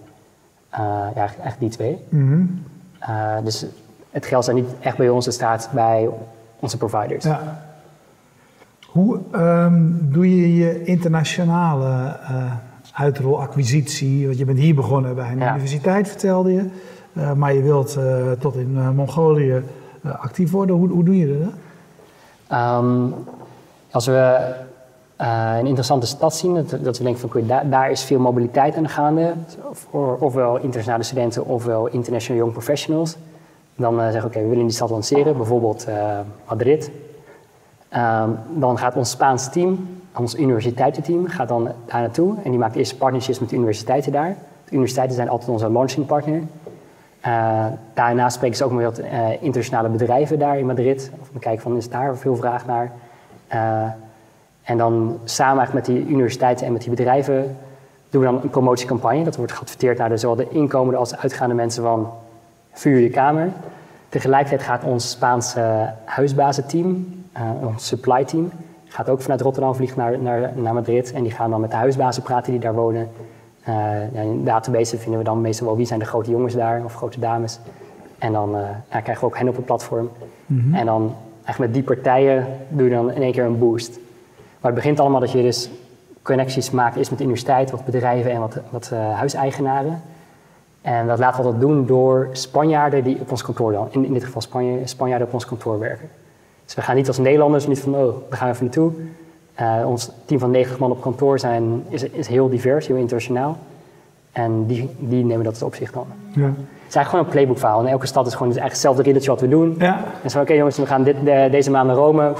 ja, 1.15 1.29
echt 1.43 1.59
die 1.59 1.69
twee. 1.69 2.05
Mm 2.09 2.27
-hmm. 2.99 3.43
dus 3.43 3.65
het 4.11 4.25
geld 4.25 4.43
staat 4.43 4.55
niet 4.55 4.69
echt 4.79 4.97
bij 4.97 5.09
ons, 5.09 5.25
het 5.25 5.33
staat 5.33 5.69
bij 5.73 6.09
onze 6.59 6.77
providers. 6.77 7.23
Ja. 7.23 7.65
Hoe 8.87 9.19
um, 9.35 10.11
doe 10.11 10.35
je 10.35 10.55
je 10.55 10.83
internationale 10.83 12.17
uh, 12.21 12.53
uitrol, 12.97 13.39
acquisitie? 13.41 14.25
Want 14.25 14.37
je 14.37 14.45
bent 14.45 14.57
hier 14.57 14.75
begonnen 14.75 15.15
bij 15.15 15.31
een 15.31 15.41
universiteit, 15.41 16.07
vertelde 16.07 16.53
je. 16.53 16.65
Uh, 17.13 17.33
maar 17.33 17.53
je 17.53 17.61
wilt 17.61 17.97
uh, 17.97 18.31
tot 18.31 18.55
in 18.55 18.95
Mongolië 18.95 19.63
actief 20.03 20.51
worden. 20.51 20.75
Hoe, 20.75 20.89
hoe 20.89 21.03
doe 21.03 21.17
je 21.17 21.39
dat? 21.39 21.53
Um, 22.59 23.13
als 23.91 24.05
we 24.05 24.53
een 25.17 25.65
interessante 25.65 26.05
stad 26.05 26.35
zien, 26.35 26.53
dat, 26.53 26.69
dat 26.83 26.97
we 26.97 27.03
denken 27.03 27.29
van 27.29 27.47
daar, 27.47 27.69
daar, 27.69 27.91
is 27.91 28.03
veel 28.03 28.19
mobiliteit 28.19 28.75
aan 28.75 28.83
de 28.83 28.89
gaande. 28.89 29.33
Of, 29.69 29.87
ofwel 30.19 30.57
internationale 30.57 31.03
studenten 31.03 31.45
ofwel 31.45 31.87
international 31.87 32.41
young 32.41 32.53
professionals. 32.53 33.17
Dan 33.75 33.99
zeggen 33.99 34.21
we 34.21 34.27
oké, 34.27 34.39
we 34.39 34.47
willen 34.47 34.65
die 34.65 34.75
stad 34.75 34.89
lanceren. 34.89 35.37
Bijvoorbeeld 35.37 35.87
Madrid 36.47 36.91
Um, 37.97 38.39
dan 38.59 38.77
gaat 38.77 38.95
ons 38.95 39.09
Spaans 39.09 39.49
team, 39.49 39.87
ons 40.15 40.35
universiteitenteam, 40.35 41.27
gaat 41.27 41.47
dan 41.47 41.63
daar 41.63 42.01
naartoe 42.01 42.35
en 42.43 42.49
die 42.49 42.59
maakt 42.59 42.75
eerst 42.75 42.97
partnerships 42.97 43.39
met 43.39 43.49
de 43.49 43.55
universiteiten 43.55 44.11
daar. 44.11 44.35
De 44.65 44.71
universiteiten 44.71 45.15
zijn 45.15 45.29
altijd 45.29 45.49
onze 45.49 45.71
launching 45.71 46.05
partner. 46.05 46.41
Uh, 47.25 47.65
daarnaast 47.93 48.35
spreken 48.35 48.57
ze 48.57 48.63
ook 48.63 48.71
met 48.71 48.99
uh, 48.99 49.29
internationale 49.39 49.89
bedrijven 49.89 50.39
daar 50.39 50.57
in 50.57 50.65
Madrid. 50.65 51.11
Of 51.21 51.29
we 51.33 51.39
kijken 51.39 51.61
van 51.61 51.77
is 51.77 51.89
daar 51.89 52.17
veel 52.17 52.35
vraag 52.35 52.65
naar. 52.65 52.91
Uh, 53.53 53.83
en 54.63 54.77
dan 54.77 55.19
samen 55.23 55.67
met 55.73 55.85
die 55.85 56.07
universiteiten 56.07 56.65
en 56.65 56.71
met 56.71 56.81
die 56.81 56.89
bedrijven 56.89 57.57
doen 58.09 58.21
we 58.21 58.27
dan 58.27 58.41
een 58.41 58.49
promotiecampagne. 58.49 59.23
Dat 59.23 59.35
wordt 59.35 59.51
geadverteerd 59.51 59.97
naar 59.97 60.09
de, 60.09 60.17
zowel 60.17 60.35
de 60.35 60.49
inkomende 60.49 60.99
als 60.99 61.09
de 61.09 61.17
uitgaande 61.17 61.55
mensen 61.55 61.83
van 61.83 62.09
vuur 62.71 63.09
kamer. 63.09 63.49
Tegelijkertijd 64.09 64.61
gaat 64.61 64.83
ons 64.83 65.09
Spaanse 65.09 65.93
huisbazenteam 66.05 67.16
ons 67.61 67.87
supply 67.87 68.25
team 68.25 68.51
gaat 68.87 69.09
ook 69.09 69.21
vanuit 69.21 69.41
Rotterdam 69.41 69.75
vliegen 69.75 69.97
naar, 69.97 70.19
naar, 70.19 70.51
naar 70.55 70.73
Madrid. 70.73 71.13
En 71.13 71.23
die 71.23 71.31
gaan 71.31 71.49
dan 71.49 71.61
met 71.61 71.71
de 71.71 71.75
huisbazen 71.75 72.23
praten 72.23 72.51
die 72.51 72.61
daar 72.61 72.73
wonen. 72.73 73.09
Uh, 73.69 74.23
in 74.23 74.43
database 74.43 74.97
vinden 74.97 75.19
we 75.19 75.25
dan 75.25 75.41
meestal 75.41 75.67
wel 75.67 75.75
wie 75.75 75.85
zijn 75.85 75.99
de 75.99 76.05
grote 76.05 76.31
jongens 76.31 76.53
daar 76.53 76.83
of 76.83 76.95
grote 76.95 77.19
dames. 77.19 77.59
En 78.17 78.31
dan 78.31 78.55
uh, 78.55 78.61
ja, 78.91 79.01
krijgen 79.01 79.19
we 79.19 79.25
ook 79.25 79.37
hen 79.37 79.47
op 79.47 79.55
het 79.55 79.65
platform. 79.65 80.09
Mm 80.45 80.73
En 80.75 80.85
dan 80.85 81.15
eigenlijk 81.43 81.59
met 81.59 81.73
die 81.73 81.83
partijen 81.83 82.47
doe 82.69 82.89
je 82.89 82.95
dan 82.95 83.11
in 83.11 83.21
één 83.21 83.31
keer 83.31 83.43
een 83.43 83.59
boost. 83.59 83.99
Maar 84.59 84.71
het 84.71 84.73
begint 84.73 84.99
allemaal 84.99 85.19
dat 85.19 85.31
je 85.31 85.41
dus 85.41 85.69
connecties 86.21 86.71
maakt 86.71 86.95
eerst 86.95 87.09
met 87.09 87.19
de 87.19 87.25
universiteit, 87.25 87.71
wat 87.71 87.85
bedrijven 87.85 88.31
en 88.31 88.39
wat, 88.39 88.57
wat 88.69 88.89
huiseigenaren. 88.89 90.01
En 90.81 91.07
dat 91.07 91.19
laten 91.19 91.43
we 91.43 91.51
dat 91.51 91.59
doen 91.59 91.85
door 91.85 92.29
Spanjaarden 92.31 93.03
die 93.03 93.19
op 93.19 93.31
ons 93.31 93.43
kantoor 93.43 93.71
dan, 93.71 93.87
in, 93.91 94.05
in 94.05 94.13
dit 94.13 94.23
geval 94.23 94.41
Spanje, 94.41 94.87
Spanjaarden 94.87 95.27
op 95.27 95.33
ons 95.33 95.45
kantoor 95.45 95.79
werken. 95.79 96.09
Dus 96.67 96.75
we 96.75 96.81
gaan 96.81 96.95
niet 96.95 97.07
als 97.07 97.17
Nederlanders, 97.17 97.67
niet 97.67 97.79
van, 97.79 97.95
oh, 97.95 98.15
daar 98.29 98.37
gaan 98.37 98.47
we 98.47 98.53
even 98.53 98.65
naartoe. 98.65 98.91
Uh, 99.61 99.89
ons 99.89 100.11
team 100.25 100.39
van 100.39 100.51
90 100.51 100.79
man 100.79 100.91
op 100.91 101.01
kantoor 101.01 101.39
zijn, 101.39 101.83
is, 101.89 102.03
is 102.03 102.27
heel 102.27 102.49
divers, 102.49 102.87
heel 102.87 102.95
internationaal. 102.95 103.57
En 104.31 104.65
die, 104.65 104.89
die 104.97 105.25
nemen 105.25 105.43
dat 105.43 105.61
op 105.61 105.75
zich 105.75 105.91
dan. 105.91 106.05
Ja. 106.31 106.43
Het 106.43 106.55
is 106.87 106.95
eigenlijk 106.95 107.09
gewoon 107.09 107.25
een 107.25 107.55
playbook 107.55 107.85
En 107.85 107.91
elke 107.91 108.05
stad 108.05 108.27
is 108.27 108.33
gewoon 108.33 108.47
dus 108.47 108.57
eigenlijk 108.57 108.71
hetzelfde 108.71 109.03
ritmeltje 109.03 109.31
wat 109.31 109.41
we 109.41 109.47
doen. 109.47 109.75
Ja. 109.77 110.03
En 110.23 110.29
zo, 110.29 110.41
oké 110.41 110.53
jongens, 110.53 110.77
we 110.77 110.85
gaan 110.85 111.03
dit, 111.03 111.15
de, 111.23 111.47
deze 111.51 111.71
maand 111.71 111.87
naar 111.87 111.95
Rome. 111.95 112.33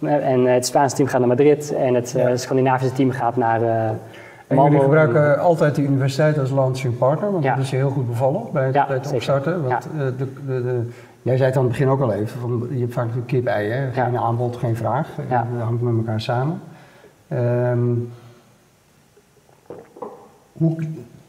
En 0.00 0.44
het 0.44 0.66
Spaanse 0.66 0.96
team 0.96 1.08
gaat 1.08 1.18
naar 1.18 1.28
Madrid. 1.28 1.74
En 1.74 1.94
het 1.94 2.10
ja. 2.16 2.30
uh, 2.30 2.36
Scandinavische 2.36 2.94
team 2.94 3.10
gaat 3.10 3.36
naar 3.36 3.62
uh, 3.62 3.90
en 4.48 4.62
jullie 4.62 4.80
gebruiken 4.80 5.38
altijd 5.38 5.74
de 5.74 5.82
universiteit 5.82 6.38
als 6.38 6.50
launching 6.50 6.98
partner, 6.98 7.32
want 7.32 7.44
dat 7.44 7.58
is 7.58 7.70
je 7.70 7.76
heel 7.76 7.90
goed 7.90 8.08
bevallen 8.08 8.42
bij 8.52 8.64
het, 8.64 8.72
bij 8.72 8.96
het 8.96 9.12
opstarten. 9.12 9.68
Want 9.68 9.88
de, 9.98 10.14
de, 10.16 10.32
de, 10.46 10.88
Jij 11.28 11.36
zei 11.36 11.48
het 11.48 11.58
aan 11.58 11.64
het 11.64 11.72
begin 11.72 11.88
ook 11.88 12.00
al 12.00 12.12
even, 12.12 12.40
van, 12.40 12.68
je 12.70 12.80
hebt 12.80 12.92
vaak 12.92 13.08
kip-ei, 13.26 13.70
hè? 13.70 13.92
geen 13.92 14.12
ja. 14.12 14.20
aanbod, 14.20 14.56
geen 14.56 14.76
vraag. 14.76 15.08
Ja. 15.28 15.46
Dat 15.52 15.62
hangt 15.62 15.82
met 15.82 15.96
elkaar 15.96 16.20
samen. 16.20 16.60
Um, 17.32 18.10
hoe, 20.52 20.76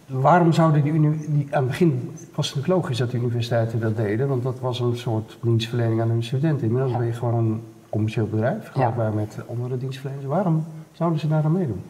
waarom 0.08 0.53
zouden 0.53 0.84
die, 0.84 0.94
die, 1.10 1.48
aan 1.51 1.62
het 1.62 1.68
begin 1.68 2.12
was 2.36 2.48
het 2.48 2.56
natuurlijk 2.56 2.68
logisch 2.68 2.98
dat 2.98 3.12
de 3.12 3.18
universiteiten 3.18 3.79
dat 3.79 3.96
deden, 3.98 4.27
want 4.27 4.44
dat 4.44 4.60
was 4.60 4.79
een 4.79 4.98
soort 4.98 5.38
dienstverlening 5.41 6.01
aan 6.01 6.10
hun 6.10 6.24
studenten. 6.24 6.65
Inmiddels 6.65 6.98
ben 6.98 7.06
je 7.06 7.13
gewoon 7.13 7.36
een 7.36 7.63
commercieel 7.89 8.27
bedrijf, 8.27 8.63
vergelijkbaar 8.63 9.13
met 9.13 9.38
andere 9.50 9.77
dienstverleners. 9.77 10.25
Waarom 10.25 10.65
zouden 10.91 11.20
ze 11.20 11.27
daar 11.27 11.44
aan 11.44 11.51
meedoen? 11.51 11.82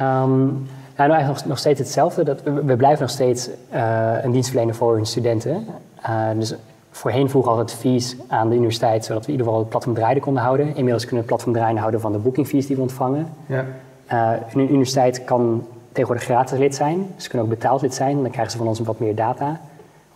Um, 0.00 0.66
nou, 0.96 1.10
eigenlijk 1.10 1.26
nog, 1.26 1.44
nog, 1.44 1.58
steeds 1.58 1.78
hetzelfde. 1.78 2.24
Dat, 2.24 2.42
we, 2.42 2.76
blijven 2.76 3.00
nog 3.00 3.10
steeds 3.10 3.48
uh, 3.74 4.12
een 4.22 4.30
dienstverlener 4.30 4.74
voor 4.74 4.94
hun 4.94 5.06
studenten. 5.06 5.66
Uh, 6.06 6.30
dus 6.38 6.54
voorheen 6.92 7.30
vroeg 7.30 7.46
altijd 7.46 7.74
fees 7.74 8.16
aan 8.28 8.48
de 8.48 8.54
universiteit, 8.54 9.04
zodat 9.04 9.26
we 9.26 9.26
in 9.26 9.32
ieder 9.32 9.46
geval 9.46 9.60
het 9.60 9.70
platform 9.70 9.94
draaiende 9.94 10.22
konden 10.22 10.42
houden. 10.42 10.66
Inmiddels 10.66 11.04
kunnen 11.04 11.10
we 11.10 11.16
het 11.16 11.26
platform 11.26 11.52
draaiende 11.52 11.80
houden 11.80 12.00
van 12.00 12.12
de 12.12 12.18
booking 12.18 12.46
fees 12.46 12.66
die 12.66 12.76
we 12.76 12.82
ontvangen. 12.82 13.28
Ja. 13.46 13.64
Uh, 14.12 14.30
een 14.54 14.68
universiteit 14.68 15.24
kan 15.24 15.66
tegenwoordig 15.92 16.24
gratis 16.24 16.58
lid 16.58 16.74
zijn. 16.74 17.06
Ze 17.16 17.28
kunnen 17.28 17.46
ook 17.46 17.54
betaald 17.54 17.82
lid 17.82 17.94
zijn. 17.94 18.22
Dan 18.22 18.30
krijgen 18.30 18.52
ze 18.52 18.58
van 18.58 18.66
ons 18.66 18.80
wat 18.80 18.98
meer 18.98 19.14
data 19.14 19.60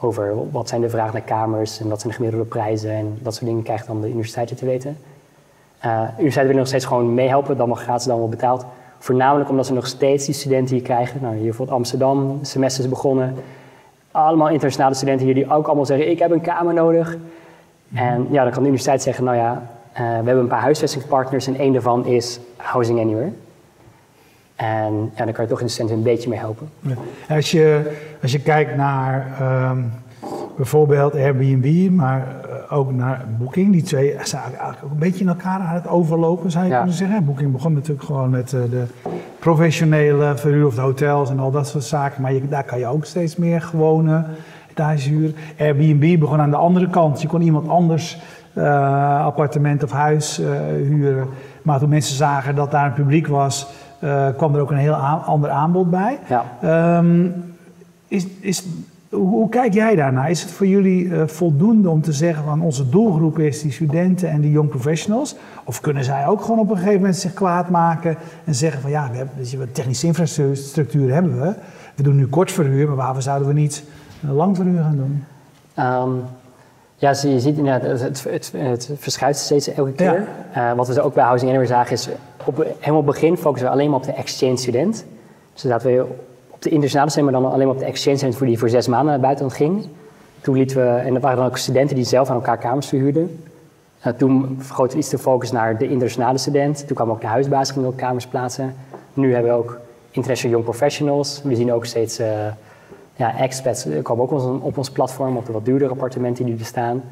over 0.00 0.50
wat 0.50 0.68
zijn 0.68 0.80
de 0.80 0.90
vragen 0.90 1.12
naar 1.12 1.22
kamers 1.22 1.80
en 1.80 1.88
wat 1.88 2.00
zijn 2.00 2.12
de 2.12 2.18
gemiddelde 2.18 2.46
prijzen 2.46 2.90
en 2.90 3.18
dat 3.22 3.34
soort 3.34 3.46
dingen 3.46 3.62
krijgt 3.62 3.86
dan 3.86 4.00
de 4.00 4.08
universiteiten 4.08 4.56
te 4.56 4.64
weten. 4.64 4.98
Uh, 5.84 5.92
universiteiten 5.92 6.40
willen 6.40 6.56
nog 6.56 6.66
steeds 6.66 6.84
gewoon 6.84 7.14
meehelpen, 7.14 7.56
dan 7.56 7.66
wel 7.66 7.76
gratis, 7.76 8.06
dan 8.06 8.18
wel 8.18 8.28
betaald. 8.28 8.64
Voornamelijk 8.98 9.50
omdat 9.50 9.66
ze 9.66 9.72
nog 9.72 9.86
steeds 9.86 10.24
die 10.24 10.34
studenten 10.34 10.74
hier 10.74 10.84
krijgen. 10.84 11.20
Nou, 11.22 11.34
hier 11.34 11.42
bijvoorbeeld 11.42 11.76
Amsterdam, 11.76 12.38
semester 12.42 12.84
is 12.84 12.90
begonnen 12.90 13.34
allemaal 14.24 14.48
internationale 14.48 14.94
studenten 14.94 15.26
hier 15.26 15.34
die 15.34 15.50
ook 15.50 15.66
allemaal 15.66 15.86
zeggen: 15.86 16.10
Ik 16.10 16.18
heb 16.18 16.30
een 16.30 16.40
kamer 16.40 16.74
nodig. 16.74 17.16
En 17.94 18.26
ja, 18.30 18.42
dan 18.42 18.52
kan 18.52 18.62
de 18.62 18.68
universiteit 18.68 19.02
zeggen, 19.02 19.24
nou 19.24 19.36
ja, 19.36 19.62
we 19.92 20.02
hebben 20.02 20.38
een 20.38 20.46
paar 20.46 20.60
huisvestingspartners 20.60 21.46
en 21.46 21.56
één 21.56 21.72
daarvan 21.72 22.06
is 22.06 22.40
Housing 22.56 23.00
Anywhere. 23.00 23.32
En 24.56 25.12
ja, 25.16 25.24
dan 25.24 25.32
kan 25.32 25.44
je 25.44 25.50
toch 25.50 25.60
in 25.60 25.66
de 25.66 25.72
studenten 25.72 25.98
een 25.98 26.12
beetje 26.12 26.28
mee 26.28 26.38
helpen. 26.38 26.68
Als, 27.28 27.50
je, 27.50 27.92
als 28.22 28.32
je 28.32 28.40
kijkt 28.40 28.76
naar 28.76 29.36
ehm, 29.40 29.78
bijvoorbeeld 30.56 31.14
Airbnb, 31.14 31.90
maar 31.90 32.20
eh, 32.20 32.78
ook 32.78 32.92
naar 32.92 33.24
Booking, 33.38 33.72
die 33.72 33.82
twee 33.82 34.16
zijn 34.22 34.42
eigenlijk 34.42 34.84
ook 34.84 34.90
een 34.90 34.98
beetje 34.98 35.20
in 35.20 35.28
elkaar 35.28 35.60
aan 35.60 35.74
het 35.74 35.88
overlopen, 35.88 36.50
zou 36.50 36.64
je 36.64 36.76
kunnen 36.76 36.94
zeggen. 36.94 37.24
Booking 37.24 37.52
begon 37.52 37.72
natuurlijk 37.72 38.06
gewoon 38.06 38.30
met 38.30 38.52
uh, 38.52 38.60
de 38.70 38.84
professionele 39.38 40.36
verhuur 40.36 40.66
of 40.66 40.74
de 40.74 40.80
hotels 40.80 41.30
en 41.30 41.38
al 41.38 41.50
dat 41.50 41.68
soort 41.68 41.84
zaken, 41.84 42.22
maar 42.22 42.32
je, 42.32 42.48
daar 42.48 42.64
kan 42.64 42.78
je 42.78 42.86
ook 42.86 43.04
steeds 43.04 43.36
meer 43.36 43.60
gewone 43.60 44.24
etage 44.70 45.08
huren. 45.08 45.34
Airbnb 45.58 46.18
begon 46.18 46.40
aan 46.40 46.50
de 46.50 46.56
andere 46.56 46.90
kant. 46.90 47.22
Je 47.22 47.28
kon 47.28 47.40
iemand 47.40 47.68
anders 47.68 48.18
uh, 48.54 49.24
appartement 49.24 49.82
of 49.82 49.90
huis 49.90 50.40
huren, 50.82 51.28
maar 51.62 51.78
toen 51.78 51.88
mensen 51.88 52.16
zagen 52.16 52.54
dat 52.54 52.70
daar 52.70 52.86
een 52.86 52.92
publiek 52.92 53.26
was 53.26 53.66
uh, 54.00 54.28
kwam 54.36 54.54
er 54.54 54.60
ook 54.60 54.70
een 54.70 54.76
heel 54.76 54.94
ander 55.24 55.50
aanbod 55.50 55.90
bij. 55.90 56.18
Ja. 56.28 56.98
Um, 56.98 57.34
is, 58.08 58.26
is, 58.40 58.64
hoe, 59.16 59.48
kijk 59.48 59.74
jij 59.74 59.94
daarnaar? 59.94 60.30
Is 60.30 60.42
het 60.42 60.50
voor 60.50 60.66
jullie 60.66 61.04
uh, 61.04 61.26
voldoende 61.26 61.90
om 61.90 62.02
te 62.02 62.12
zeggen 62.12 62.44
van 62.44 62.62
onze 62.62 62.88
doelgroep 62.88 63.38
is 63.38 63.62
die 63.62 63.72
studenten 63.72 64.28
en 64.28 64.40
die 64.40 64.50
young 64.50 64.68
professionals? 64.68 65.36
Of 65.64 65.80
kunnen 65.80 66.04
zij 66.04 66.26
ook 66.26 66.40
gewoon 66.40 66.58
op 66.58 66.70
een 66.70 66.76
gegeven 66.76 66.98
moment 66.98 67.16
zich 67.16 67.34
kwaad 67.34 67.70
maken 67.70 68.16
en 68.44 68.54
zeggen 68.54 68.80
van 68.80 68.90
ja, 68.90 69.10
we 69.10 69.16
hebben, 69.16 69.34
dus 69.36 69.56
technische 69.72 70.06
infrastructuur 70.06 71.12
hebben 71.12 71.40
we. 71.40 71.54
We 71.94 72.02
doen 72.02 72.16
nu 72.16 72.26
kort 72.26 72.52
verhuur, 72.52 72.86
maar 72.86 72.96
waarom 72.96 73.20
zouden 73.20 73.48
we 73.48 73.54
niet 73.54 73.84
lang 74.20 74.56
verhuur 74.56 74.82
gaan 74.82 74.96
doen? 74.96 75.24
Um, 75.78 76.22
ja, 76.96 77.08
je 77.08 77.40
ziet 77.40 77.56
inderdaad, 77.56 78.00
het, 78.00 78.24
het, 78.24 78.52
het, 78.56 78.90
verschuift 78.96 79.38
steeds 79.38 79.68
elke 79.68 79.92
keer. 79.92 80.28
Ja. 80.54 80.70
Uh, 80.70 80.76
wat 80.76 80.88
we 80.88 81.02
ook 81.02 81.14
bij 81.14 81.24
Housing 81.24 81.50
Anywhere 81.50 81.72
zagen 81.72 81.92
is, 81.92 82.08
op, 82.44 82.66
helemaal 82.78 83.04
begin 83.04 83.36
focussen 83.36 83.68
we 83.68 83.74
alleen 83.74 83.90
maar 83.90 83.98
op 83.98 84.04
de 84.04 84.12
exchange 84.12 84.56
student. 84.56 85.04
Dus 85.52 85.62
dat 85.62 85.82
we 85.82 86.04
op 86.56 86.62
de 86.62 86.68
internationale 86.68 87.10
zijn, 87.10 87.24
maar 87.24 87.34
dan 87.34 87.52
alleen 87.52 87.66
maar 87.66 87.74
op 87.74 87.80
de 87.80 87.86
exchange 87.86 88.16
student 88.16 88.36
voor 88.36 88.46
die 88.46 88.58
voor 88.58 88.68
zes 88.68 88.88
maanden 88.88 89.06
naar 89.06 89.14
het 89.14 89.22
buitenland 89.22 89.56
ging. 89.56 89.88
Toen 90.40 90.56
lieten 90.56 90.76
we, 90.76 90.98
en 90.98 91.12
dat 91.12 91.22
waren 91.22 91.38
dan 91.38 91.46
ook 91.46 91.56
studenten 91.56 91.96
die 91.96 92.04
zelf 92.04 92.28
aan 92.28 92.36
elkaar 92.36 92.58
kamers 92.58 92.86
verhuurden. 92.86 93.44
Uh, 94.06 94.12
toen 94.12 94.56
vergroten 94.58 94.92
we 94.92 94.98
iets 94.98 95.10
de 95.10 95.18
focus 95.18 95.52
naar 95.52 95.78
de 95.78 95.88
internationale 95.88 96.38
student. 96.38 96.86
Toen 96.86 96.96
kwamen 96.96 97.14
ook 97.14 97.20
de 97.20 97.26
huisbaas 97.26 97.76
in 97.76 97.86
ook 97.86 97.96
kamers 97.96 98.26
plaatsen. 98.26 98.74
Nu 99.14 99.32
hebben 99.32 99.52
we 99.52 99.58
ook 99.58 99.78
international 100.10 100.52
young 100.56 100.64
professionals. 100.64 101.40
We 101.44 101.54
zien 101.54 101.72
ook 101.72 101.84
steeds... 101.84 102.20
Uh, 102.20 102.26
ja, 103.16 103.38
expats 103.38 103.86
komen 104.02 104.24
ook 104.24 104.30
op 104.62 104.78
ons, 104.78 104.88
op 104.88 104.94
platform, 104.94 105.36
op 105.36 105.46
de 105.46 105.52
wat 105.52 105.64
duurdere 105.64 105.90
appartementen 105.90 106.44
die 106.44 106.58
er 106.58 106.64
staan. 106.64 107.02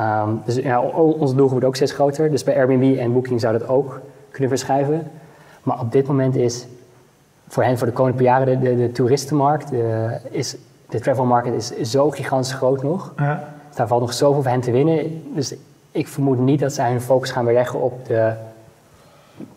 Um, 0.00 0.42
dus 0.44 0.54
ja, 0.54 0.80
onze 0.80 1.34
doelgroep 1.34 1.50
wordt 1.50 1.64
ook 1.66 1.76
steeds 1.76 1.92
groter. 1.92 2.30
Dus 2.30 2.44
bij 2.44 2.56
Airbnb 2.56 2.98
en 2.98 3.12
Booking 3.12 3.40
zou 3.40 3.58
dat 3.58 3.68
ook 3.68 4.00
kunnen 4.30 4.48
verschuiven. 4.48 5.10
Maar 5.62 5.80
op 5.80 5.92
dit 5.92 6.06
moment 6.06 6.36
is 6.36 6.66
voor 7.52 7.62
hen 7.62 7.78
voor 7.78 7.86
de 7.86 7.92
komende 7.92 8.22
jaren 8.22 8.60
de, 8.60 8.76
de, 8.76 8.92
toeristenmarkt, 8.92 9.70
de, 9.70 10.16
is, 10.30 10.56
de 10.88 11.00
travel 11.00 11.24
market 11.24 11.54
is 11.54 11.90
zo 11.90 12.10
gigantisch 12.10 12.52
groot 12.52 12.82
nog. 12.82 13.12
Ja. 13.16 13.44
Daar 13.74 13.86
valt 13.86 14.00
nog 14.00 14.12
zoveel 14.12 14.42
voor 14.42 14.50
hen 14.50 14.60
te 14.60 14.70
winnen. 14.70 15.22
Dus 15.34 15.54
ik 15.90 16.08
vermoed 16.08 16.38
niet 16.38 16.60
dat 16.60 16.72
zij 16.72 16.90
hun 16.90 17.00
focus 17.00 17.30
gaan 17.30 17.52
leggen 17.52 17.80
op 17.80 18.06
de 18.06 18.32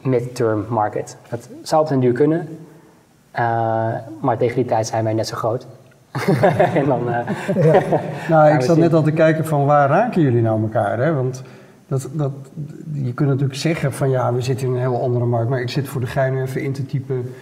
midterm 0.01 0.65
market. 0.69 1.17
Dat 1.29 1.49
zou 1.61 1.81
op 1.81 1.87
den 1.87 1.99
duur 1.99 2.13
kunnen. 2.13 2.39
Uh, 2.39 3.93
maar 4.21 4.37
tegen 4.37 4.55
die 4.55 4.65
tijd 4.65 4.87
zijn 4.87 5.03
wij 5.03 5.13
net 5.13 5.27
zo 5.27 5.35
groot. 5.35 5.67
en 6.73 6.85
dan, 6.85 7.09
uh, 7.09 7.17
ja. 7.63 7.81
nou, 8.29 8.53
ik 8.53 8.61
zat 8.61 8.77
net 8.77 8.93
al 8.93 9.03
te 9.03 9.11
kijken 9.11 9.45
van 9.45 9.65
waar 9.65 9.89
raken 9.89 10.21
jullie 10.21 10.41
nou 10.41 10.61
elkaar? 10.61 10.99
Hè? 10.99 11.13
Want 11.13 11.41
dat, 11.87 12.09
dat, 12.11 12.31
je 12.91 13.13
kunt 13.13 13.29
natuurlijk 13.29 13.59
zeggen 13.59 13.93
van 13.93 14.09
ja, 14.09 14.33
we 14.33 14.41
zitten 14.41 14.67
in 14.67 14.73
een 14.73 14.79
heel 14.79 15.01
andere 15.01 15.25
markt. 15.25 15.49
Maar 15.49 15.61
ik 15.61 15.69
zit 15.69 15.87
voor 15.87 16.01
de 16.01 16.07
gein 16.07 16.41
even 16.41 16.61
in 16.61 16.73
te 16.73 16.85
typen 16.85 17.33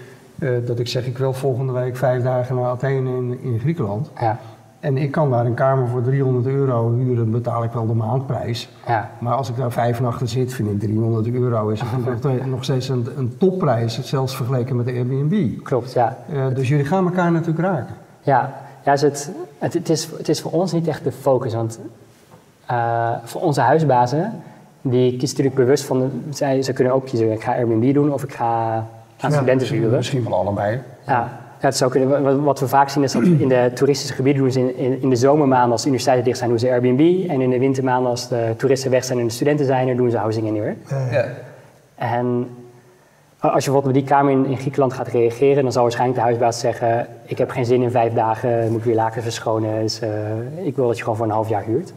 dat 0.65 0.79
ik 0.79 0.87
zeg 0.87 1.05
ik 1.05 1.17
wil 1.17 1.33
volgende 1.33 1.73
week 1.73 1.97
vijf 1.97 2.23
dagen 2.23 2.55
naar 2.55 2.65
Athene 2.65 3.09
in, 3.09 3.39
in 3.41 3.59
Griekenland. 3.59 4.11
Ja. 4.19 4.39
En 4.83 4.97
ik 4.97 5.11
kan 5.11 5.31
daar 5.31 5.45
een 5.45 5.53
kamer 5.53 5.87
voor 5.87 6.01
300 6.01 6.45
euro 6.45 6.93
huren, 6.93 7.31
betaal 7.31 7.63
ik 7.63 7.71
wel 7.71 7.87
de 7.87 7.93
maandprijs. 7.93 8.69
Ja. 8.87 9.09
Maar 9.19 9.33
als 9.33 9.49
ik 9.49 9.55
daar 9.55 9.71
vijf 9.71 9.99
nachten 9.99 10.27
zit, 10.27 10.53
vind 10.53 10.69
ik 10.69 10.79
300 10.79 11.27
euro 11.27 11.69
is 11.69 11.81
nog, 11.81 12.45
nog 12.45 12.63
steeds 12.63 12.89
een, 12.89 13.07
een, 13.17 13.37
topprijs, 13.37 14.01
zelfs 14.01 14.35
vergeleken 14.35 14.75
met 14.75 14.85
de 14.85 14.91
Airbnb. 14.91 15.63
Klopt, 15.63 15.93
ja. 15.93 16.17
Uh, 16.33 16.45
dus 16.55 16.67
jullie 16.67 16.85
gaan 16.85 17.05
elkaar 17.05 17.31
natuurlijk 17.31 17.67
raken. 17.67 17.95
Ja, 18.21 18.53
ja 18.83 18.91
dus 18.91 19.01
het, 19.01 19.31
het, 19.57 19.73
het, 19.73 19.89
is, 19.89 20.09
het 20.17 20.29
is 20.29 20.41
voor 20.41 20.51
ons 20.51 20.71
niet 20.71 20.87
echt 20.87 21.03
de 21.03 21.11
focus. 21.11 21.53
Want 21.53 21.79
uh, 22.71 23.09
voor 23.23 23.41
onze 23.41 23.61
huisbazen, 23.61 24.41
die 24.81 25.09
kiezen 25.09 25.37
natuurlijk 25.37 25.55
bewust 25.55 25.83
van, 25.83 26.11
zij, 26.29 26.61
ze 26.61 26.73
kunnen 26.73 26.93
ook 26.93 27.05
kiezen, 27.05 27.31
ik 27.31 27.43
ga 27.43 27.53
Airbnb 27.53 27.93
doen 27.93 28.13
of 28.13 28.23
ik 28.23 28.33
ga 28.33 28.85
aan 29.23 29.45
ja. 29.45 29.55
Misschien 29.95 30.23
wel 30.23 30.33
allebei. 30.33 30.79
Ja. 31.07 31.41
Ja, 31.63 31.69
het 31.69 31.77
zou 31.77 31.91
kunnen. 31.91 32.43
Wat 32.43 32.59
we 32.59 32.67
vaak 32.67 32.89
zien 32.89 33.03
is 33.03 33.11
dat 33.11 33.23
in 33.23 33.47
de 33.47 33.71
toeristische 33.73 34.13
gebieden 34.13 34.41
doen 34.41 34.51
ze 34.51 34.75
in, 34.75 35.01
in, 35.01 35.09
de 35.09 35.15
zomermaanden 35.15 35.71
als 35.71 35.81
de 35.81 35.87
universiteiten 35.87 36.25
dicht 36.25 36.37
zijn, 36.37 36.49
doen 36.49 36.59
ze 36.59 36.69
Airbnb. 36.69 37.29
En 37.29 37.41
in 37.41 37.49
de 37.49 37.59
wintermaanden 37.59 38.09
als 38.09 38.27
de 38.27 38.53
toeristen 38.57 38.91
weg 38.91 39.03
zijn 39.03 39.19
en 39.19 39.25
de 39.25 39.31
studenten 39.31 39.65
zijn 39.65 39.87
er, 39.87 39.95
doen 39.95 40.11
ze 40.11 40.17
housing 40.17 40.47
anywhere. 40.47 40.75
Ja. 41.11 41.25
En 41.95 42.49
als 43.39 43.65
je 43.65 43.71
bijvoorbeeld 43.71 43.85
met 43.85 43.93
die 43.93 44.03
kamer 44.03 44.31
in, 44.31 44.45
in, 44.45 44.57
Griekenland 44.57 44.93
gaat 44.93 45.07
reageren, 45.07 45.63
dan 45.63 45.71
zal 45.71 45.81
waarschijnlijk 45.81 46.19
de 46.19 46.25
huisbaas 46.25 46.59
zeggen: 46.59 47.07
Ik 47.25 47.37
heb 47.37 47.49
geen 47.49 47.65
zin 47.65 47.81
in 47.81 47.91
vijf 47.91 48.13
dagen, 48.13 48.71
moet 48.71 48.79
ik 48.79 48.85
weer 48.85 48.95
laken 48.95 49.21
verschonen. 49.21 49.81
Dus 49.81 50.01
uh, 50.01 50.09
ik 50.65 50.75
wil 50.75 50.87
dat 50.87 50.97
je 50.97 51.03
gewoon 51.03 51.17
voor 51.17 51.27
een 51.27 51.31
half 51.31 51.49
jaar 51.49 51.63
huurt. 51.63 51.93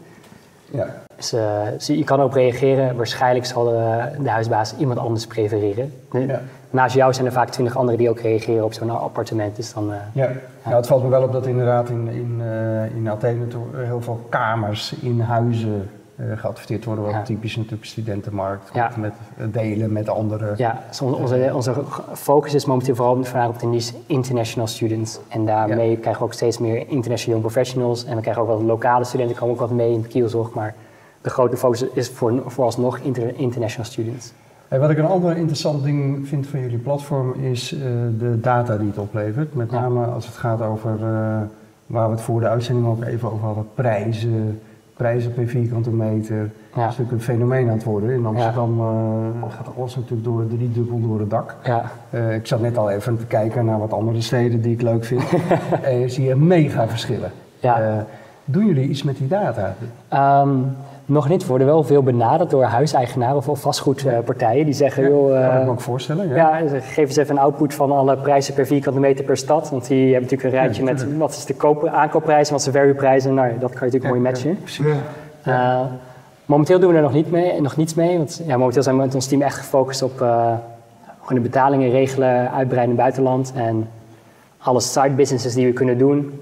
Ja. 0.71 0.87
Dus, 1.15 1.33
uh, 1.33 1.97
je 1.97 2.03
kan 2.03 2.21
ook 2.21 2.33
reageren. 2.33 2.95
Waarschijnlijk 2.95 3.45
zal 3.45 3.63
de, 3.63 4.03
de 4.19 4.29
huisbaas 4.29 4.75
iemand 4.77 4.99
anders 4.99 5.27
prefereren. 5.27 5.93
Ja 6.11 6.41
naast 6.69 6.95
jou 6.95 7.13
zijn 7.13 7.25
er 7.25 7.31
vaak 7.31 7.49
twintig 7.49 7.77
anderen 7.77 7.99
die 7.99 8.09
ook 8.09 8.19
reageren 8.19 8.63
op 8.63 8.73
zo'n 8.73 8.89
appartement. 8.89 9.55
Dus 9.55 9.73
dan, 9.73 9.89
uh, 9.89 9.95
ja. 10.13 10.29
ja. 10.65 10.75
het 10.75 10.87
valt 10.87 11.03
me 11.03 11.09
wel 11.09 11.23
op 11.23 11.31
dat 11.31 11.45
inderdaad 11.45 11.89
in, 11.89 12.07
in, 12.07 12.41
uh, 12.41 12.95
in 12.95 13.09
Athene 13.09 13.45
heel 13.75 14.01
veel 14.01 14.25
kamers 14.29 14.93
in 15.01 15.19
huizen 15.19 15.89
uh, 16.15 16.37
geadverteerd 16.37 16.85
worden. 16.85 17.05
Wat 17.05 17.25
typisch 17.25 17.55
natuurlijk 17.55 17.85
studentenmarkt. 17.85 18.69
Ja. 18.73 18.91
Met 18.97 19.13
delen 19.51 19.91
met 19.91 20.09
anderen. 20.09 20.53
Ja, 20.57 20.83
dus 20.87 21.01
onze, 21.01 21.51
onze 21.53 21.73
focus 22.13 22.53
is 22.53 22.65
momenteel 22.65 22.95
vooral 22.95 23.23
vandaag 23.23 23.49
op 23.49 23.59
de 23.59 23.67
niche 23.67 23.93
international 24.05 24.67
students. 24.67 25.19
En 25.27 25.45
daarmee 25.45 25.97
krijgen 25.97 26.21
we 26.21 26.27
ook 26.27 26.33
steeds 26.33 26.57
meer 26.57 26.87
international 26.87 27.39
young 27.39 27.41
professionals. 27.41 28.05
En 28.05 28.15
we 28.15 28.21
krijgen 28.21 28.41
ook 28.41 28.47
wel 28.47 28.63
lokale 28.63 29.03
studenten, 29.03 29.35
komen 29.35 29.53
ook 29.53 29.59
wat 29.59 29.71
mee 29.71 29.91
in 29.91 30.01
het 30.01 30.07
kielzorg. 30.07 30.53
Maar 30.53 30.75
de 31.21 31.29
grote 31.29 31.57
focus 31.57 31.81
is 31.81 32.09
voor, 32.09 32.41
vooralsnog 32.45 32.97
inter, 32.97 33.35
international 33.35 33.85
students 33.85 34.33
wat 34.69 34.89
ik 34.89 34.97
een 34.97 35.05
ander 35.05 35.37
interessant 35.37 35.83
ding 35.83 36.27
vind 36.27 36.47
van 36.47 36.59
jullie 36.59 36.77
platform 36.77 37.33
is 37.33 37.73
uh, 37.73 37.81
de 38.19 38.39
data 38.39 38.77
die 38.77 38.87
het 38.87 38.97
oplevert. 38.97 39.55
Met 39.55 39.71
name 39.71 40.05
als 40.05 40.25
het 40.25 40.35
gaat 40.35 40.61
over, 40.61 40.91
uh, 40.91 41.41
waar 41.85 42.05
we 42.05 42.11
het 42.11 42.21
voor 42.21 42.39
de 42.39 42.47
uitzending 42.47 42.87
ook 42.87 43.03
even 43.03 43.31
over 43.31 43.45
hadden, 43.45 43.67
prijzen, 43.73 44.61
prijzen 44.93 45.33
per 45.33 45.47
vierkante 45.47 45.89
meter. 45.89 46.37
Ja. 46.37 46.43
Dat 46.83 46.91
is 46.91 46.97
natuurlijk 46.97 47.11
een 47.11 47.21
fenomeen 47.21 47.67
aan 47.67 47.73
het 47.73 47.83
worden. 47.83 48.09
In 48.09 48.25
Amsterdam 48.25 48.79
uh, 48.79 49.51
gaat 49.51 49.75
alles 49.77 49.95
natuurlijk 49.95 50.23
door, 50.23 50.43
dubbel 50.73 51.01
door 51.01 51.19
het 51.19 51.29
dak. 51.29 51.55
Ja. 51.63 51.91
ik 52.29 52.47
zat 52.47 52.61
net 52.61 52.77
al 52.77 52.89
even 52.89 53.17
te 53.17 53.25
kijken 53.25 53.65
naar 53.65 53.79
wat 53.79 53.93
andere 53.93 54.21
steden 54.21 54.61
die 54.61 54.73
ik 54.73 54.81
leuk 54.81 55.05
vind. 55.05 55.23
en 55.83 55.99
je 55.99 56.09
ziet 56.09 56.35
mega 56.35 56.87
verschillen. 56.87 57.31
Ja. 57.59 58.05
doen 58.45 58.65
jullie 58.65 58.89
iets 58.89 59.03
met 59.03 59.17
die 59.17 59.27
data? 59.27 59.75
Um, 60.43 60.75
nog 61.07 61.29
niet. 61.29 61.41
We 61.41 61.47
worden 61.47 61.67
wel 61.67 61.83
veel 61.83 62.03
benaderd 62.03 62.49
door 62.49 62.63
huiseigenaren 62.63 63.35
of 63.35 63.61
vastgoedpartijen. 63.61 64.65
Die 64.65 64.73
zeggen, 64.73 65.03
ja, 65.03 65.09
joh... 65.09 65.31
kan 65.31 65.45
ik 65.45 65.53
me 65.53 65.59
eh, 65.59 65.69
ook 65.69 65.81
voorstellen. 65.81 66.29
Ja. 66.29 66.35
ja, 66.35 66.69
geef 66.79 67.07
eens 67.07 67.15
even 67.15 67.35
een 67.35 67.41
output 67.41 67.73
van 67.73 67.91
alle 67.91 68.17
prijzen 68.17 68.53
per 68.53 68.65
vierkante 68.65 68.99
meter 68.99 69.25
per 69.25 69.37
stad. 69.37 69.69
Want 69.69 69.87
die 69.87 70.03
hebben 70.03 70.21
natuurlijk 70.21 70.53
een 70.53 70.59
rijtje 70.59 70.83
met 70.83 71.17
wat 71.17 71.31
is 71.31 71.45
de 71.45 71.53
koop, 71.53 71.87
aankoopprijs 71.87 72.45
en 72.45 72.51
wat 72.51 72.59
is 72.59 72.65
de 72.65 72.71
verhuurprijzen. 72.71 73.33
Nou, 73.33 73.49
dat 73.59 73.73
kan 73.73 73.87
je 73.87 73.93
natuurlijk 73.93 74.13
mooi 74.13 74.19
matchen. 74.21 74.57
Uh, 75.47 75.81
momenteel 76.45 76.79
doen 76.79 76.89
we 76.89 76.95
er 76.95 77.01
nog, 77.01 77.13
niet 77.13 77.31
mee, 77.31 77.61
nog 77.61 77.75
niets 77.75 77.93
mee. 77.93 78.17
Want 78.17 78.41
ja, 78.45 78.57
momenteel 78.57 78.83
zijn 78.83 78.95
we 78.95 79.01
met 79.01 79.15
ons 79.15 79.27
team 79.27 79.41
echt 79.41 79.57
gefocust 79.57 80.01
op 80.01 80.21
uh, 80.21 80.53
gewoon 81.21 81.43
de 81.43 81.49
betalingen 81.49 81.89
regelen, 81.89 82.51
uitbreiden 82.51 82.81
in 82.81 82.89
het 82.89 82.97
buitenland. 82.97 83.53
En 83.55 83.89
alle 84.57 84.79
side 84.79 85.09
businesses 85.09 85.53
die 85.53 85.65
we 85.65 85.73
kunnen 85.73 85.97
doen, 85.97 86.39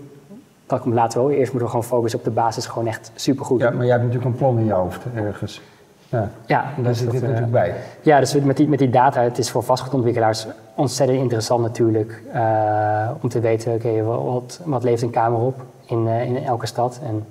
dat 0.65 0.81
komt 0.81 0.93
later 0.93 1.19
wel. 1.19 1.29
Eerst 1.29 1.51
moeten 1.51 1.61
we 1.61 1.67
gewoon 1.67 1.83
focussen 1.83 2.19
op 2.19 2.25
de 2.25 2.31
basis 2.31 2.65
gewoon 2.65 2.87
echt 2.87 3.11
supergoed. 3.15 3.61
Ja, 3.61 3.69
maar 3.69 3.85
jij 3.85 3.91
hebt 3.91 4.03
natuurlijk 4.03 4.31
een 4.31 4.37
plan 4.37 4.57
in 4.59 4.65
je 4.65 4.73
hoofd 4.73 5.01
ergens. 5.15 5.61
Ja, 6.09 6.29
ja 6.45 6.65
en 6.77 6.83
daar 6.83 6.95
zit 6.95 7.11
dit 7.11 7.21
natuurlijk 7.21 7.51
bij. 7.51 7.73
Ja, 8.01 8.19
dus 8.19 8.33
met 8.33 8.57
die, 8.57 8.67
met 8.67 8.79
die 8.79 8.89
data, 8.89 9.21
het 9.21 9.37
is 9.37 9.49
voor 9.49 9.63
vastgoedontwikkelaars 9.63 10.47
ontzettend 10.75 11.19
interessant 11.19 11.61
natuurlijk. 11.61 12.21
Uh, 12.33 13.09
om 13.21 13.29
te 13.29 13.39
weten, 13.39 13.73
oké, 13.73 14.03
wat, 14.03 14.61
wat 14.63 14.83
leeft 14.83 15.01
een 15.01 15.09
kamer 15.09 15.39
op 15.39 15.61
in, 15.85 16.05
uh, 16.05 16.25
in 16.25 16.43
elke 16.43 16.65
stad. 16.65 16.99
En 17.03 17.25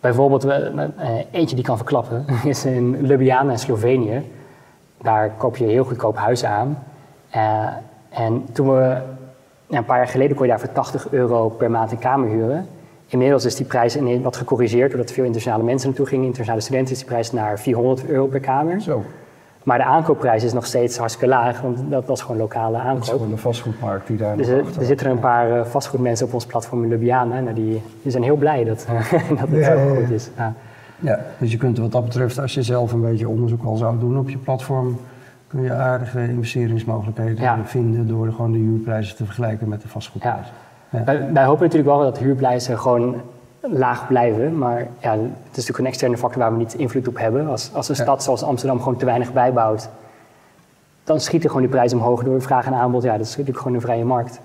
bijvoorbeeld, 0.00 0.46
eentje 1.30 1.56
die 1.56 1.64
kan 1.64 1.76
verklappen, 1.76 2.24
is 2.44 2.64
in 2.64 3.06
Ljubljana 3.06 3.50
in 3.50 3.58
Slovenië. 3.58 4.30
Daar 5.02 5.30
koop 5.30 5.56
je 5.56 5.64
heel 5.64 5.84
goedkoop 5.84 6.16
huizen 6.16 6.48
aan. 6.48 6.78
en 8.08 8.46
toen 8.52 8.74
we 8.74 8.96
een 9.78 9.84
paar 9.84 9.96
jaar 9.96 10.08
geleden 10.08 10.36
kon 10.36 10.46
je 10.46 10.50
daar 10.50 10.60
voor 10.60 10.72
80 10.72 11.06
euro 11.10 11.48
per 11.48 11.70
maand 11.70 11.92
een 11.92 11.98
kamer 11.98 12.28
huren. 12.28 12.66
Inmiddels 13.06 13.44
is 13.44 13.54
die 13.54 13.66
prijs 13.66 13.96
wat 14.22 14.36
gecorrigeerd 14.36 14.90
doordat 14.90 15.12
veel 15.12 15.24
internationale 15.24 15.64
mensen 15.64 15.88
naartoe 15.88 16.06
gingen. 16.06 16.24
Internationale 16.24 16.62
studenten 16.62 16.92
is 16.92 16.98
die 16.98 17.06
prijs 17.08 17.32
naar 17.32 17.58
400 17.58 18.08
euro 18.08 18.26
per 18.26 18.40
kamer. 18.40 18.80
Zo. 18.80 19.02
Maar 19.64 19.78
de 19.78 19.84
aankoopprijs 19.84 20.44
is 20.44 20.52
nog 20.52 20.66
steeds 20.66 20.96
hartstikke 20.96 21.28
laag, 21.28 21.60
want 21.60 21.90
dat 21.90 22.06
was 22.06 22.22
gewoon 22.22 22.36
lokale 22.36 22.76
aankoop. 22.78 22.94
Dat 22.94 23.02
is 23.06 23.10
gewoon 23.10 23.30
de 23.30 23.36
vastgoedmarkt 23.36 24.06
die 24.06 24.16
daar 24.16 24.36
Dus 24.36 24.48
er, 24.48 24.64
er 24.78 24.84
zitten 24.84 25.10
een 25.10 25.18
paar 25.18 25.50
uh, 25.50 25.64
vastgoedmensen 25.64 26.26
op 26.26 26.34
ons 26.34 26.46
platform 26.46 26.82
in 26.82 26.88
Ljubljana. 26.88 27.40
Nou, 27.40 27.54
die, 27.54 27.82
die 28.02 28.10
zijn 28.10 28.22
heel 28.22 28.36
blij 28.36 28.64
dat, 28.64 28.86
dat 29.38 29.48
het 29.48 29.50
ja, 29.50 29.76
zo 29.76 29.94
goed 29.94 30.10
is. 30.10 30.30
Ja. 30.36 30.54
ja. 30.98 31.20
dus 31.38 31.50
je 31.50 31.56
kunt 31.56 31.78
wat 31.78 31.92
dat 31.92 32.04
betreft, 32.04 32.38
als 32.38 32.54
je 32.54 32.62
zelf 32.62 32.92
een 32.92 33.00
beetje 33.00 33.28
onderzoek 33.28 33.64
al 33.64 33.76
zou 33.76 33.98
doen 33.98 34.18
op 34.18 34.30
je 34.30 34.38
platform, 34.38 34.98
kun 35.54 35.62
je 35.62 35.72
aardige 35.72 36.28
investeringsmogelijkheden 36.28 37.66
vinden 37.66 38.08
door 38.08 38.32
gewoon 38.32 38.52
de 38.52 38.58
huurprijzen 38.58 39.16
te 39.16 39.24
vergelijken 39.24 39.68
met 39.68 39.82
de 39.82 39.88
vastgoedprijzen. 39.88 40.54
Wij, 40.88 41.32
wij, 41.32 41.44
hopen 41.44 41.62
natuurlijk 41.62 41.96
wel 41.96 41.98
dat 41.98 42.18
huurprijzen 42.18 42.78
gewoon 42.78 43.20
laag 43.60 44.06
blijven. 44.06 44.58
Maar 44.58 44.78
ja, 44.78 45.10
het 45.10 45.20
is 45.20 45.56
natuurlijk 45.56 45.78
een 45.78 45.86
externe 45.86 46.16
factor 46.16 46.42
waar 46.42 46.52
we 46.52 46.58
niet 46.58 46.74
invloed 46.74 47.08
op 47.08 47.18
hebben. 47.18 47.48
Als, 47.48 47.70
als 47.74 47.88
een 47.88 47.96
stad 47.96 48.22
zoals 48.22 48.42
Amsterdam 48.42 48.78
gewoon 48.78 48.96
te 48.96 49.04
weinig 49.04 49.32
bijbouwt, 49.32 49.88
dan 51.04 51.20
schieten 51.20 51.48
gewoon 51.48 51.64
die 51.64 51.74
prijzen 51.74 51.98
omhoog 51.98 52.24
door 52.24 52.42
vraag 52.42 52.66
en 52.66 52.74
aanbod. 52.74 53.02
Ja, 53.02 53.12
dat 53.12 53.26
is 53.26 53.30
natuurlijk 53.30 53.58
gewoon 53.58 53.74
een 53.74 53.80
vrije 53.80 54.04
markt. 54.04 54.40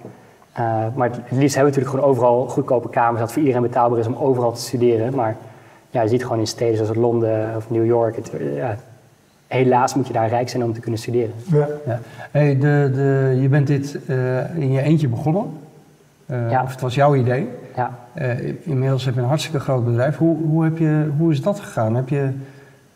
Uh, 0.60 0.86
maar 0.95 1.10
het 1.10 1.17
liefst 1.17 1.56
hebben 1.56 1.74
we 1.74 1.80
natuurlijk 1.80 1.89
gewoon 1.89 2.06
overal 2.06 2.48
goedkope 2.48 2.89
kamers, 2.89 3.19
dat 3.19 3.32
voor 3.32 3.41
iedereen 3.41 3.62
betaalbaar 3.62 4.00
is 4.00 4.08
om 4.08 4.15
overal 4.15 4.52
te 4.52 4.62
studeren. 4.62 5.15
Maar 5.15 5.36
ja, 5.89 6.02
je 6.02 6.08
ziet 6.08 6.24
gewoon 6.24 6.39
in 6.39 6.48
steden 6.48 6.78
zoals 6.78 6.98
Londen 6.98 7.56
of 7.56 7.69
New 7.69 7.86
York, 7.86 8.15
het, 8.15 8.32
ja, 8.56 8.76
helaas 9.49 9.95
moet 9.95 10.07
je 10.07 10.13
daar 10.13 10.29
rijk 10.29 10.49
zijn 10.49 10.63
om 10.63 10.73
te 10.73 10.79
kunnen 10.79 10.99
studeren. 10.99 11.33
Ja. 11.51 11.67
ja. 11.85 11.99
Hey, 12.31 12.57
de, 12.57 12.91
de, 12.93 13.38
je 13.41 13.47
bent 13.47 13.67
dit 13.67 13.99
uh, 14.07 14.55
in 14.55 14.71
je 14.71 14.81
eentje 14.81 15.07
begonnen. 15.07 15.43
Uh, 16.25 16.51
ja. 16.51 16.63
Of 16.63 16.71
het 16.71 16.81
was 16.81 16.95
jouw 16.95 17.15
idee. 17.15 17.47
Ja. 17.75 17.99
Uh, 18.17 18.53
inmiddels 18.63 19.05
heb 19.05 19.13
je 19.13 19.21
een 19.21 19.27
hartstikke 19.27 19.59
groot 19.59 19.85
bedrijf. 19.85 20.17
Hoe, 20.17 20.38
hoe, 20.38 20.63
heb 20.63 20.77
je, 20.77 21.09
hoe 21.17 21.31
is 21.31 21.41
dat 21.41 21.59
gegaan? 21.59 21.95
Heb 21.95 22.09
je, 22.09 22.29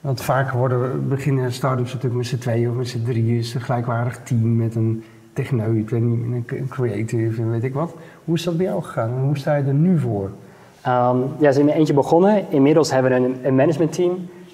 want 0.02 0.22
vaak 0.22 0.52
worden, 0.52 1.08
beginnen 1.08 1.52
start-ups 1.52 1.94
natuurlijk 1.94 2.22
met 2.22 2.28
z'n 2.28 2.38
tweeën 2.38 2.70
of 2.70 2.76
met 2.76 2.88
z'n 2.88 3.04
drieën. 3.04 3.38
Is 3.38 3.54
een 3.54 3.62
gelijkwaardig 3.62 4.20
team 4.24 4.56
met 4.56 4.76
een 4.76 5.04
techneut 5.34 5.92
en 5.92 6.02
een 6.48 6.68
creative 6.70 7.42
en 7.42 7.52
weet 7.52 7.64
ik 7.64 7.74
wat. 7.74 7.94
Hoe 8.26 8.36
is 8.36 8.44
dat 8.44 8.58
bij 8.58 8.66
jou 8.66 8.84
gegaan 8.84 9.10
en 9.10 9.22
hoe 9.22 9.38
sta 9.38 9.56
je 9.56 9.64
er 9.64 9.74
nu 9.74 10.00
voor? 10.00 10.24
Um, 10.88 11.24
ja, 11.40 11.48
ze 11.48 11.52
zijn 11.52 11.70
in 11.70 11.76
eentje 11.76 11.94
begonnen. 11.94 12.44
Inmiddels 12.50 12.92
hebben 12.92 13.12
we 13.12 13.18
een, 13.18 13.36
een 13.44 13.56
managementteam 13.56 14.12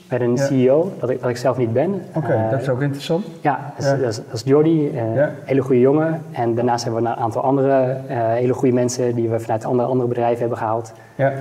met 0.10 0.22
een 0.22 0.38
CEO, 0.38 0.92
dat 1.00 1.10
ik, 1.10 1.22
dat 1.22 1.30
ik 1.30 1.38
zelf 1.38 1.58
niet 1.58 1.74
ben. 1.74 2.02
Oké, 2.14 2.34
uh, 2.34 2.52
dat 2.52 2.62
is 2.62 2.70
ook 2.70 2.82
interessant. 2.82 3.26
Ja, 3.42 3.74
dat 3.76 3.86
is, 3.86 3.92
dat 3.92 4.10
is, 4.10 4.16
dat 4.16 4.34
is 4.34 4.42
Jordi, 4.46 4.88
uh, 4.88 5.16
ja. 5.16 5.32
hele 5.44 5.62
goede 5.62 5.80
jongen. 5.80 6.22
En 6.32 6.56
daarnaast 6.56 6.84
hebben 6.84 7.04
we 7.04 7.10
een 7.10 7.16
aantal 7.16 7.42
andere 7.42 7.98
uh, 8.10 8.18
hele 8.18 8.54
goede 8.54 8.74
mensen 8.74 9.16
die 9.16 9.30
we 9.30 9.40
vanuit 9.40 9.66
andere, 9.66 9.90
andere 9.90 10.10
bedrijven 10.10 10.40
hebben 10.40 10.58
gehaald. 10.58 10.94
Ja. 11.16 11.34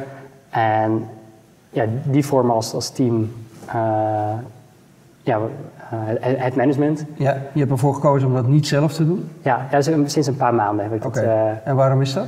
En 0.50 1.06
ja, 1.70 1.84
die 2.02 2.26
vormen 2.26 2.54
als, 2.54 2.74
als 2.74 2.90
team 2.90 3.32
ja, 5.22 5.40
het 6.20 6.56
management. 6.56 7.04
Ja, 7.14 7.36
je 7.52 7.58
hebt 7.58 7.70
ervoor 7.70 7.94
gekozen 7.94 8.28
om 8.28 8.34
dat 8.34 8.46
niet 8.46 8.66
zelf 8.66 8.92
te 8.92 9.06
doen? 9.06 9.28
Ja, 9.42 9.66
ja 9.70 9.80
sinds 9.80 10.26
een 10.26 10.36
paar 10.36 10.54
maanden 10.54 10.84
heb 10.84 10.94
ik 10.94 11.04
okay. 11.04 11.24
dat. 11.24 11.56
en 11.64 11.76
waarom 11.76 12.00
is 12.00 12.12
dat? 12.12 12.26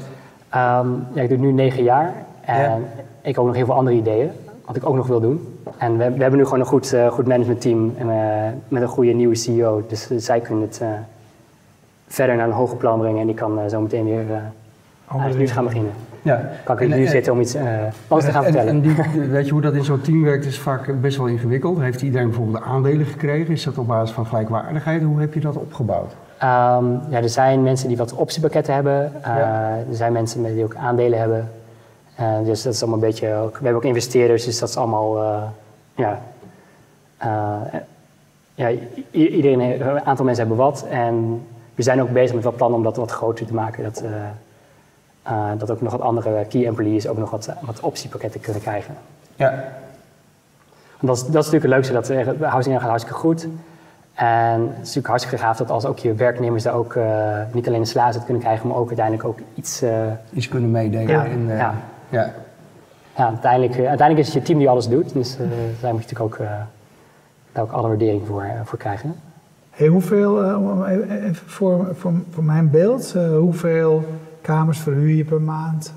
Um, 0.55 1.07
ja, 1.13 1.23
ik 1.23 1.29
doe 1.29 1.39
het 1.39 1.41
nu 1.41 1.53
negen 1.53 1.83
jaar 1.83 2.13
en 2.41 2.63
ja. 2.63 2.79
ik 3.21 3.35
heb 3.35 3.39
ook 3.39 3.47
nog 3.47 3.55
heel 3.55 3.65
veel 3.65 3.75
andere 3.75 3.97
ideeën 3.97 4.31
wat 4.67 4.77
ik 4.77 4.89
ook 4.89 4.97
nog 4.97 5.07
wil 5.07 5.21
doen. 5.21 5.50
En 5.79 5.93
we, 5.99 6.11
we 6.11 6.23
hebben 6.23 6.39
nu 6.39 6.45
gewoon 6.45 6.61
een 6.61 6.67
goed, 6.67 6.93
uh, 6.95 7.07
goed 7.07 7.27
managementteam 7.27 7.95
en, 7.99 8.07
uh, 8.07 8.49
met 8.69 8.83
een 8.83 8.89
goede 8.89 9.13
nieuwe 9.13 9.35
CEO. 9.35 9.85
Dus 9.89 10.11
uh, 10.11 10.19
zij 10.19 10.41
kunnen 10.41 10.63
het 10.63 10.83
verder 12.07 12.37
naar 12.37 12.47
een 12.47 12.53
hoger 12.53 12.77
plan 12.77 12.99
brengen 12.99 13.21
en 13.21 13.27
die 13.27 13.35
kan 13.35 13.71
zo 13.71 13.81
meteen 13.81 14.05
weer 14.05 14.25
uh, 15.17 15.37
nu 15.37 15.47
gaan 15.47 15.65
beginnen. 15.65 15.93
Ja. 16.23 16.51
Kan 16.65 16.81
ik 16.81 16.89
nu 16.89 17.07
zitten 17.07 17.33
om 17.33 17.41
iets 17.41 17.57
anders 18.09 18.27
te 18.27 18.33
gaan 18.33 18.43
vertellen. 18.43 18.69
En 18.69 18.81
die, 18.81 18.95
weet 19.31 19.47
je 19.47 19.53
hoe 19.53 19.61
dat 19.61 19.75
in 19.75 19.85
zo'n 19.85 20.01
team 20.01 20.23
werkt? 20.23 20.45
is 20.45 20.59
vaak 20.59 21.01
best 21.01 21.17
wel 21.17 21.27
ingewikkeld. 21.27 21.81
Heeft 21.81 22.03
iedereen 22.03 22.29
bijvoorbeeld 22.29 22.65
aandelen 22.65 23.07
gekregen? 23.07 23.53
Is 23.53 23.65
dat 23.65 23.79
op 23.79 23.87
basis 23.87 24.15
van 24.15 24.27
gelijkwaardigheid? 24.27 25.03
Hoe 25.03 25.21
heb 25.21 25.35
je 25.35 25.41
dat 25.41 25.57
opgebouwd? 25.57 26.13
Um, 26.43 27.01
ja, 27.09 27.23
er 27.23 27.29
zijn 27.29 27.63
mensen 27.63 27.89
die 27.89 27.97
wat 27.97 28.15
optiepakketten 28.15 28.75
hebben. 28.75 29.13
Ja. 29.23 29.69
Er 29.89 29.95
zijn 29.95 30.13
mensen 30.13 30.55
die 30.55 30.65
ook 30.65 30.75
aandelen 30.75 31.19
hebben. 31.19 31.49
Uh, 32.21 32.45
dus 32.45 32.63
dat 32.63 32.75
is 32.75 32.83
allemaal 32.83 33.01
een 33.01 33.07
beetje, 33.07 33.27
we 33.27 33.51
hebben 33.53 33.75
ook 33.75 33.85
investeerders, 33.85 34.45
dus 34.45 34.59
dat 34.59 34.69
is 34.69 34.77
allemaal, 34.77 35.23
uh, 35.23 35.43
ja, 35.95 36.21
uh, 37.25 37.81
ja, 38.55 38.71
iedereen, 39.11 39.61
een 39.61 40.05
aantal 40.05 40.25
mensen 40.25 40.47
hebben 40.47 40.65
wat. 40.65 40.87
En 40.91 41.43
we 41.75 41.83
zijn 41.83 42.03
ook 42.03 42.11
bezig 42.11 42.35
met 42.35 42.45
wat 42.45 42.57
plannen 42.57 42.79
om 42.79 42.85
dat 42.85 42.97
wat 42.97 43.11
groter 43.11 43.47
te 43.47 43.55
maken. 43.55 43.83
Dat, 43.83 44.03
dat 45.59 45.71
ook 45.71 45.81
nog 45.81 45.93
wat 45.93 46.01
andere 46.01 46.45
key 46.49 46.67
employees 46.67 47.09
ook 47.09 47.19
nog 47.19 47.31
wat, 47.31 47.49
wat 47.61 47.81
optiepakketten 47.81 48.41
kunnen 48.41 48.63
krijgen. 48.63 48.95
Ja. 49.37 49.65
Dat 51.01 51.17
is, 51.17 51.23
dat 51.23 51.45
is 51.45 51.51
natuurlijk 51.51 51.63
het 51.63 51.73
leukste, 51.73 51.93
dat 51.93 52.39
de 52.39 52.47
housing 52.47 52.81
gaat 52.81 52.89
hartstikke 52.89 53.19
goed. 53.19 53.49
En 54.15 54.61
het 54.61 54.71
is 54.71 54.79
natuurlijk 54.79 55.07
hartstikke 55.07 55.39
gaaf 55.39 55.57
dat 55.57 55.71
als 55.71 55.85
ook 55.85 55.99
je 55.99 56.15
werknemers 56.15 56.63
daar 56.63 56.75
ook 56.75 56.99
niet 57.53 57.67
alleen 57.67 57.81
een 57.81 57.87
salaris 57.87 58.25
kunnen 58.25 58.43
krijgen, 58.43 58.69
maar 58.69 58.77
ook 58.77 58.87
uiteindelijk 58.87 59.29
ook 59.29 59.39
iets... 59.55 59.83
iets 60.33 60.49
kunnen 60.49 60.71
meedelen. 60.71 61.07
Ja, 61.07 61.25
ja. 61.57 61.75
Ja. 62.11 62.33
ja 63.17 63.27
uiteindelijk, 63.27 63.73
eh, 63.73 63.89
uiteindelijk 63.89 64.29
is 64.29 64.35
het 64.35 64.43
je 64.43 64.43
team 64.43 64.59
die 64.59 64.69
alles 64.69 64.89
doet. 64.89 65.13
Dus 65.13 65.39
uh, 65.39 65.41
daar 65.81 65.95
moet 65.95 66.05
je 66.05 66.15
natuurlijk 66.15 66.21
ook, 66.21 66.39
uh, 66.39 66.51
daar 67.53 67.63
ook 67.63 67.73
alle 67.73 67.89
waardering 67.89 68.27
voor, 68.27 68.47
voor 68.65 68.79
krijgen. 68.79 69.15
Hey, 69.71 69.87
hoeveel, 69.87 70.87
even 70.87 71.35
voor, 71.35 71.89
voor, 71.95 72.13
voor 72.31 72.45
mijn 72.45 72.71
beeld, 72.71 73.13
hoeveel 73.39 74.05
kamers 74.41 74.79
verhuur 74.79 75.17
je 75.17 75.25
per 75.25 75.41
maand? 75.41 75.93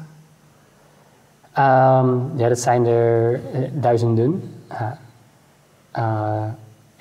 Um, 1.58 2.32
ja, 2.36 2.47
dat 2.47 2.60
zijn 2.60 2.86
er 2.86 3.39
duizenden. 3.73 4.54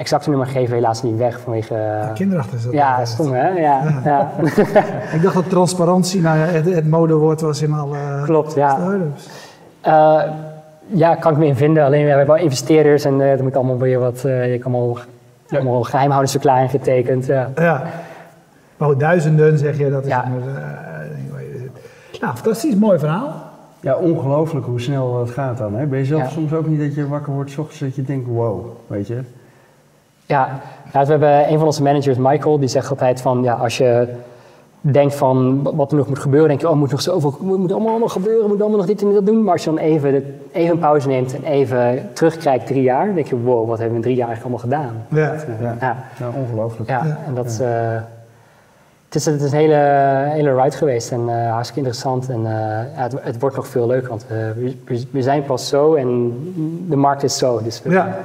Exacte 0.03 0.29
nummer 0.29 0.47
geven 0.47 0.69
we 0.69 0.75
helaas 0.75 1.03
niet 1.03 1.17
weg 1.17 1.41
vanwege... 1.41 1.75
Ja, 1.75 2.11
kinderachtig 2.15 2.55
is 2.59 2.65
dat. 2.65 2.73
Ja, 2.73 3.05
stom 3.05 3.33
hè? 3.33 3.49
Ja, 3.49 4.01
ja. 4.05 4.31
Ik 5.15 5.23
dacht 5.23 5.35
dat 5.35 5.49
transparantie, 5.49 6.21
nou 6.21 6.39
ja, 6.39 6.45
het, 6.45 6.75
het 6.75 6.89
modewoord 6.89 7.41
was 7.41 7.63
in 7.63 7.73
alle 7.73 8.23
Klopt, 8.25 8.55
ja. 8.55 8.79
Uh, 9.87 10.23
ja, 10.87 11.15
kan 11.15 11.33
ik 11.33 11.39
me 11.39 11.47
in 11.47 11.57
vinden. 11.57 11.85
Alleen 11.85 12.03
we 12.03 12.09
hebben 12.09 12.27
wel 12.27 12.37
investeerders 12.37 13.05
en 13.05 13.15
uh, 13.21 13.33
er 13.33 13.43
moet 13.43 13.57
allemaal 13.57 13.79
weer 13.79 13.99
wat... 13.99 14.23
Uh, 14.27 14.53
je 14.53 14.59
kan 14.59 14.75
allemaal, 14.75 14.99
ja. 15.49 15.59
allemaal 15.59 15.83
geheimhoudingsverklaring 15.83 16.71
getekend. 16.71 17.27
Ja. 17.27 17.51
ja. 17.55 17.83
Maar 18.77 18.99
duizenden 18.99 19.59
zeg 19.59 19.79
je, 19.79 19.91
dat 19.91 20.03
is... 20.03 20.09
Ja. 20.09 20.25
nou, 22.21 22.35
fantastisch, 22.35 22.75
mooi 22.75 22.99
verhaal. 22.99 23.35
Ja, 23.81 23.97
ongelooflijk 23.97 24.67
hoe 24.67 24.81
snel 24.81 25.21
het 25.21 25.31
gaat 25.31 25.59
dan. 25.59 25.75
Hè? 25.75 25.87
Ben 25.87 25.99
je 25.99 26.05
zelf 26.05 26.31
soms 26.31 26.53
ook 26.53 26.67
niet 26.67 26.81
dat 26.81 26.95
je 26.95 27.09
wakker 27.09 27.33
wordt 27.33 27.51
s 27.51 27.59
ochtends 27.59 27.81
dat 27.81 27.95
je 27.95 28.03
denkt, 28.03 28.29
wow, 28.29 28.67
weet 28.87 29.07
je... 29.07 29.21
Ja, 30.33 30.61
we 30.93 30.99
hebben 30.99 31.51
een 31.51 31.59
van 31.59 31.67
onze 31.67 31.83
managers, 31.83 32.19
Michael, 32.19 32.59
die 32.59 32.69
zegt 32.69 32.91
altijd 32.91 33.21
van 33.21 33.43
ja, 33.43 33.53
als 33.53 33.77
je 33.77 34.09
denkt 34.81 35.15
van 35.15 35.63
wat 35.77 35.91
er 35.91 35.97
nog 35.97 36.09
moet 36.09 36.19
gebeuren, 36.19 36.49
denk 36.49 36.61
je, 36.61 36.69
oh, 36.69 36.77
moet 36.77 36.91
nog 36.91 37.03
zoveel, 37.03 37.37
moet 37.41 37.73
allemaal 37.73 37.99
nog 37.99 38.13
gebeuren, 38.13 38.49
moet 38.49 38.61
allemaal 38.61 38.79
nog 38.79 38.87
dit 38.87 39.03
en 39.03 39.13
dat 39.13 39.27
doen. 39.27 39.43
Maar 39.43 39.53
als 39.53 39.65
je 39.65 39.71
dan 39.71 39.79
even, 39.79 40.41
even 40.53 40.73
een 40.73 40.79
pauze 40.79 41.09
neemt 41.09 41.35
en 41.35 41.45
even 41.45 42.11
terugkijkt 42.13 42.67
drie 42.67 42.83
jaar, 42.83 43.07
dan 43.07 43.15
denk 43.15 43.27
je, 43.27 43.41
wow, 43.41 43.69
wat 43.69 43.79
hebben 43.79 43.89
we 43.89 43.95
in 43.97 44.03
drie 44.03 44.17
jaar 44.17 44.29
eigenlijk 44.29 44.63
allemaal 44.63 44.89
gedaan? 44.89 45.21
Ja, 45.21 45.35
ja. 45.61 45.77
ja. 45.81 45.97
ja 46.19 46.31
ongelooflijk. 46.43 46.91
Ja, 46.91 47.19
en 47.27 47.35
dat 47.35 47.59
uh, 47.63 47.69
het 49.07 49.15
is, 49.15 49.25
het 49.25 49.41
is 49.41 49.53
een 49.53 49.59
hele, 49.59 49.75
hele 50.29 50.63
ride 50.63 50.77
geweest 50.77 51.13
en 51.13 51.21
uh, 51.21 51.53
hartstikke 51.53 51.81
interessant. 51.81 52.29
En 52.29 52.41
uh, 52.41 52.51
het, 53.03 53.15
het, 53.21 53.41
wordt 53.41 53.57
nog 53.57 53.67
veel 53.67 53.87
leuker, 53.87 54.09
want 54.09 54.27
we, 54.29 55.07
we, 55.11 55.23
zijn 55.23 55.45
pas 55.45 55.69
zo 55.69 55.95
en 55.95 56.33
de 56.89 56.97
markt 56.97 57.23
is 57.23 57.39
zo. 57.39 57.63
Dus 57.63 57.83
ja 57.85 58.19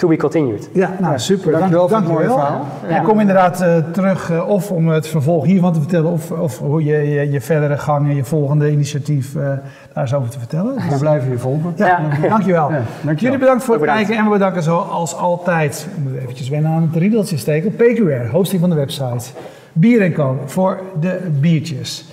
to 0.00 0.08
be 0.08 0.16
continued. 0.16 0.68
Ja, 0.72 0.96
nou 1.00 1.18
super. 1.18 1.52
Dankjewel 1.52 1.88
Dank, 1.88 2.06
voor 2.06 2.20
het 2.20 2.28
mooie 2.28 2.40
verhaal. 2.40 2.66
Ja. 2.88 2.96
Ik 2.96 3.02
kom 3.04 3.20
inderdaad 3.20 3.62
uh, 3.62 3.76
terug 3.92 4.30
uh, 4.30 4.48
of 4.48 4.70
om 4.70 4.88
het 4.88 5.08
vervolg 5.08 5.44
hiervan 5.44 5.72
te 5.72 5.78
vertellen 5.78 6.10
of, 6.10 6.30
of 6.30 6.58
hoe 6.58 6.84
je, 6.84 6.96
je, 6.96 7.30
je 7.30 7.40
verdere 7.40 7.78
gang 7.78 8.08
en 8.08 8.16
je 8.16 8.24
volgende 8.24 8.70
initiatief 8.70 9.34
uh, 9.34 9.42
daar 9.42 9.60
eens 9.94 10.14
over 10.14 10.30
te 10.30 10.38
vertellen. 10.38 10.74
We 10.74 10.98
blijven 10.98 11.30
je 11.30 11.38
volgen. 11.38 11.72
Ja, 11.76 11.86
ja. 12.22 12.28
dankjewel. 12.28 12.70
Ja, 12.70 12.82
dankjewel. 13.02 13.14
Jullie 13.16 13.38
bedankt 13.38 13.64
voor 13.64 13.74
het 13.74 13.84
kijken 13.84 14.16
en 14.16 14.24
we 14.24 14.30
bedanken 14.30 14.62
zoals 14.62 15.16
altijd, 15.16 15.86
ik 15.96 16.02
moet 16.02 16.20
eventjes 16.20 16.48
wennen 16.48 16.70
aan 16.70 16.88
het 16.92 16.96
riedeltje 16.96 17.36
steken, 17.36 17.74
PQR, 17.74 18.30
hosting 18.30 18.60
van 18.60 18.70
de 18.70 18.76
website. 18.76 19.30
Bier 19.72 20.12
Co 20.12 20.38
voor 20.46 20.80
de 21.00 21.18
biertjes. 21.40 22.08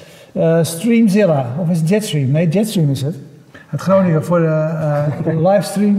Streamzilla, 0.62 1.46
of 1.58 1.70
is 1.70 1.80
het 1.80 1.90
Jetstream? 1.90 2.32
Nee, 2.32 2.48
Jetstream 2.48 2.90
is 2.90 3.02
het 3.02 3.16
het 3.68 3.82
Groningen 3.82 4.26
voor 4.26 4.40
de 4.40 4.70
uh, 5.26 5.52
livestream. 5.52 5.98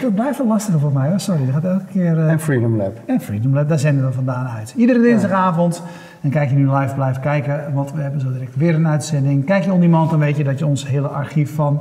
Dat 0.00 0.14
blijft 0.14 0.38
wel 0.38 0.46
lastiger 0.46 0.80
voor 0.80 0.92
mij 0.92 1.08
hoor, 1.08 1.20
sorry. 1.20 1.44
Dat 1.44 1.54
gaat 1.54 1.64
elke 1.64 1.84
keer... 1.92 2.16
Uh, 2.16 2.30
en 2.30 2.40
Freedom 2.40 2.76
Lab. 2.76 3.00
En 3.06 3.20
Freedom 3.20 3.54
Lab, 3.54 3.68
daar 3.68 3.78
zenden 3.78 4.06
we 4.06 4.12
vandaan 4.12 4.46
uit. 4.46 4.74
Iedere 4.76 5.00
dinsdagavond. 5.00 5.82
En 6.20 6.30
kijk 6.30 6.50
je 6.50 6.56
nu 6.56 6.70
live 6.74 6.94
blijft 6.94 7.20
kijken, 7.20 7.72
want 7.74 7.92
we 7.92 8.00
hebben 8.00 8.20
zo 8.20 8.32
direct 8.32 8.56
weer 8.56 8.74
een 8.74 8.88
uitzending. 8.88 9.44
Kijk 9.44 9.64
je 9.64 9.72
on 9.72 9.80
demand, 9.80 10.10
dan 10.10 10.18
weet 10.18 10.36
je 10.36 10.44
dat 10.44 10.58
je 10.58 10.66
ons 10.66 10.88
hele 10.88 11.08
archief 11.08 11.54
van... 11.54 11.80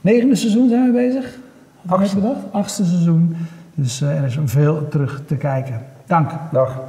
Negende 0.00 0.34
seizoen 0.34 0.68
zijn 0.68 0.86
we 0.86 0.92
bezig? 0.92 1.38
Achtste. 1.86 2.34
Achtste 2.50 2.84
seizoen. 2.84 3.36
Dus 3.74 4.02
uh, 4.02 4.18
er 4.18 4.24
is 4.24 4.38
veel 4.44 4.88
terug 4.88 5.22
te 5.26 5.36
kijken. 5.36 5.80
Dank. 6.06 6.30
Dag. 6.52 6.80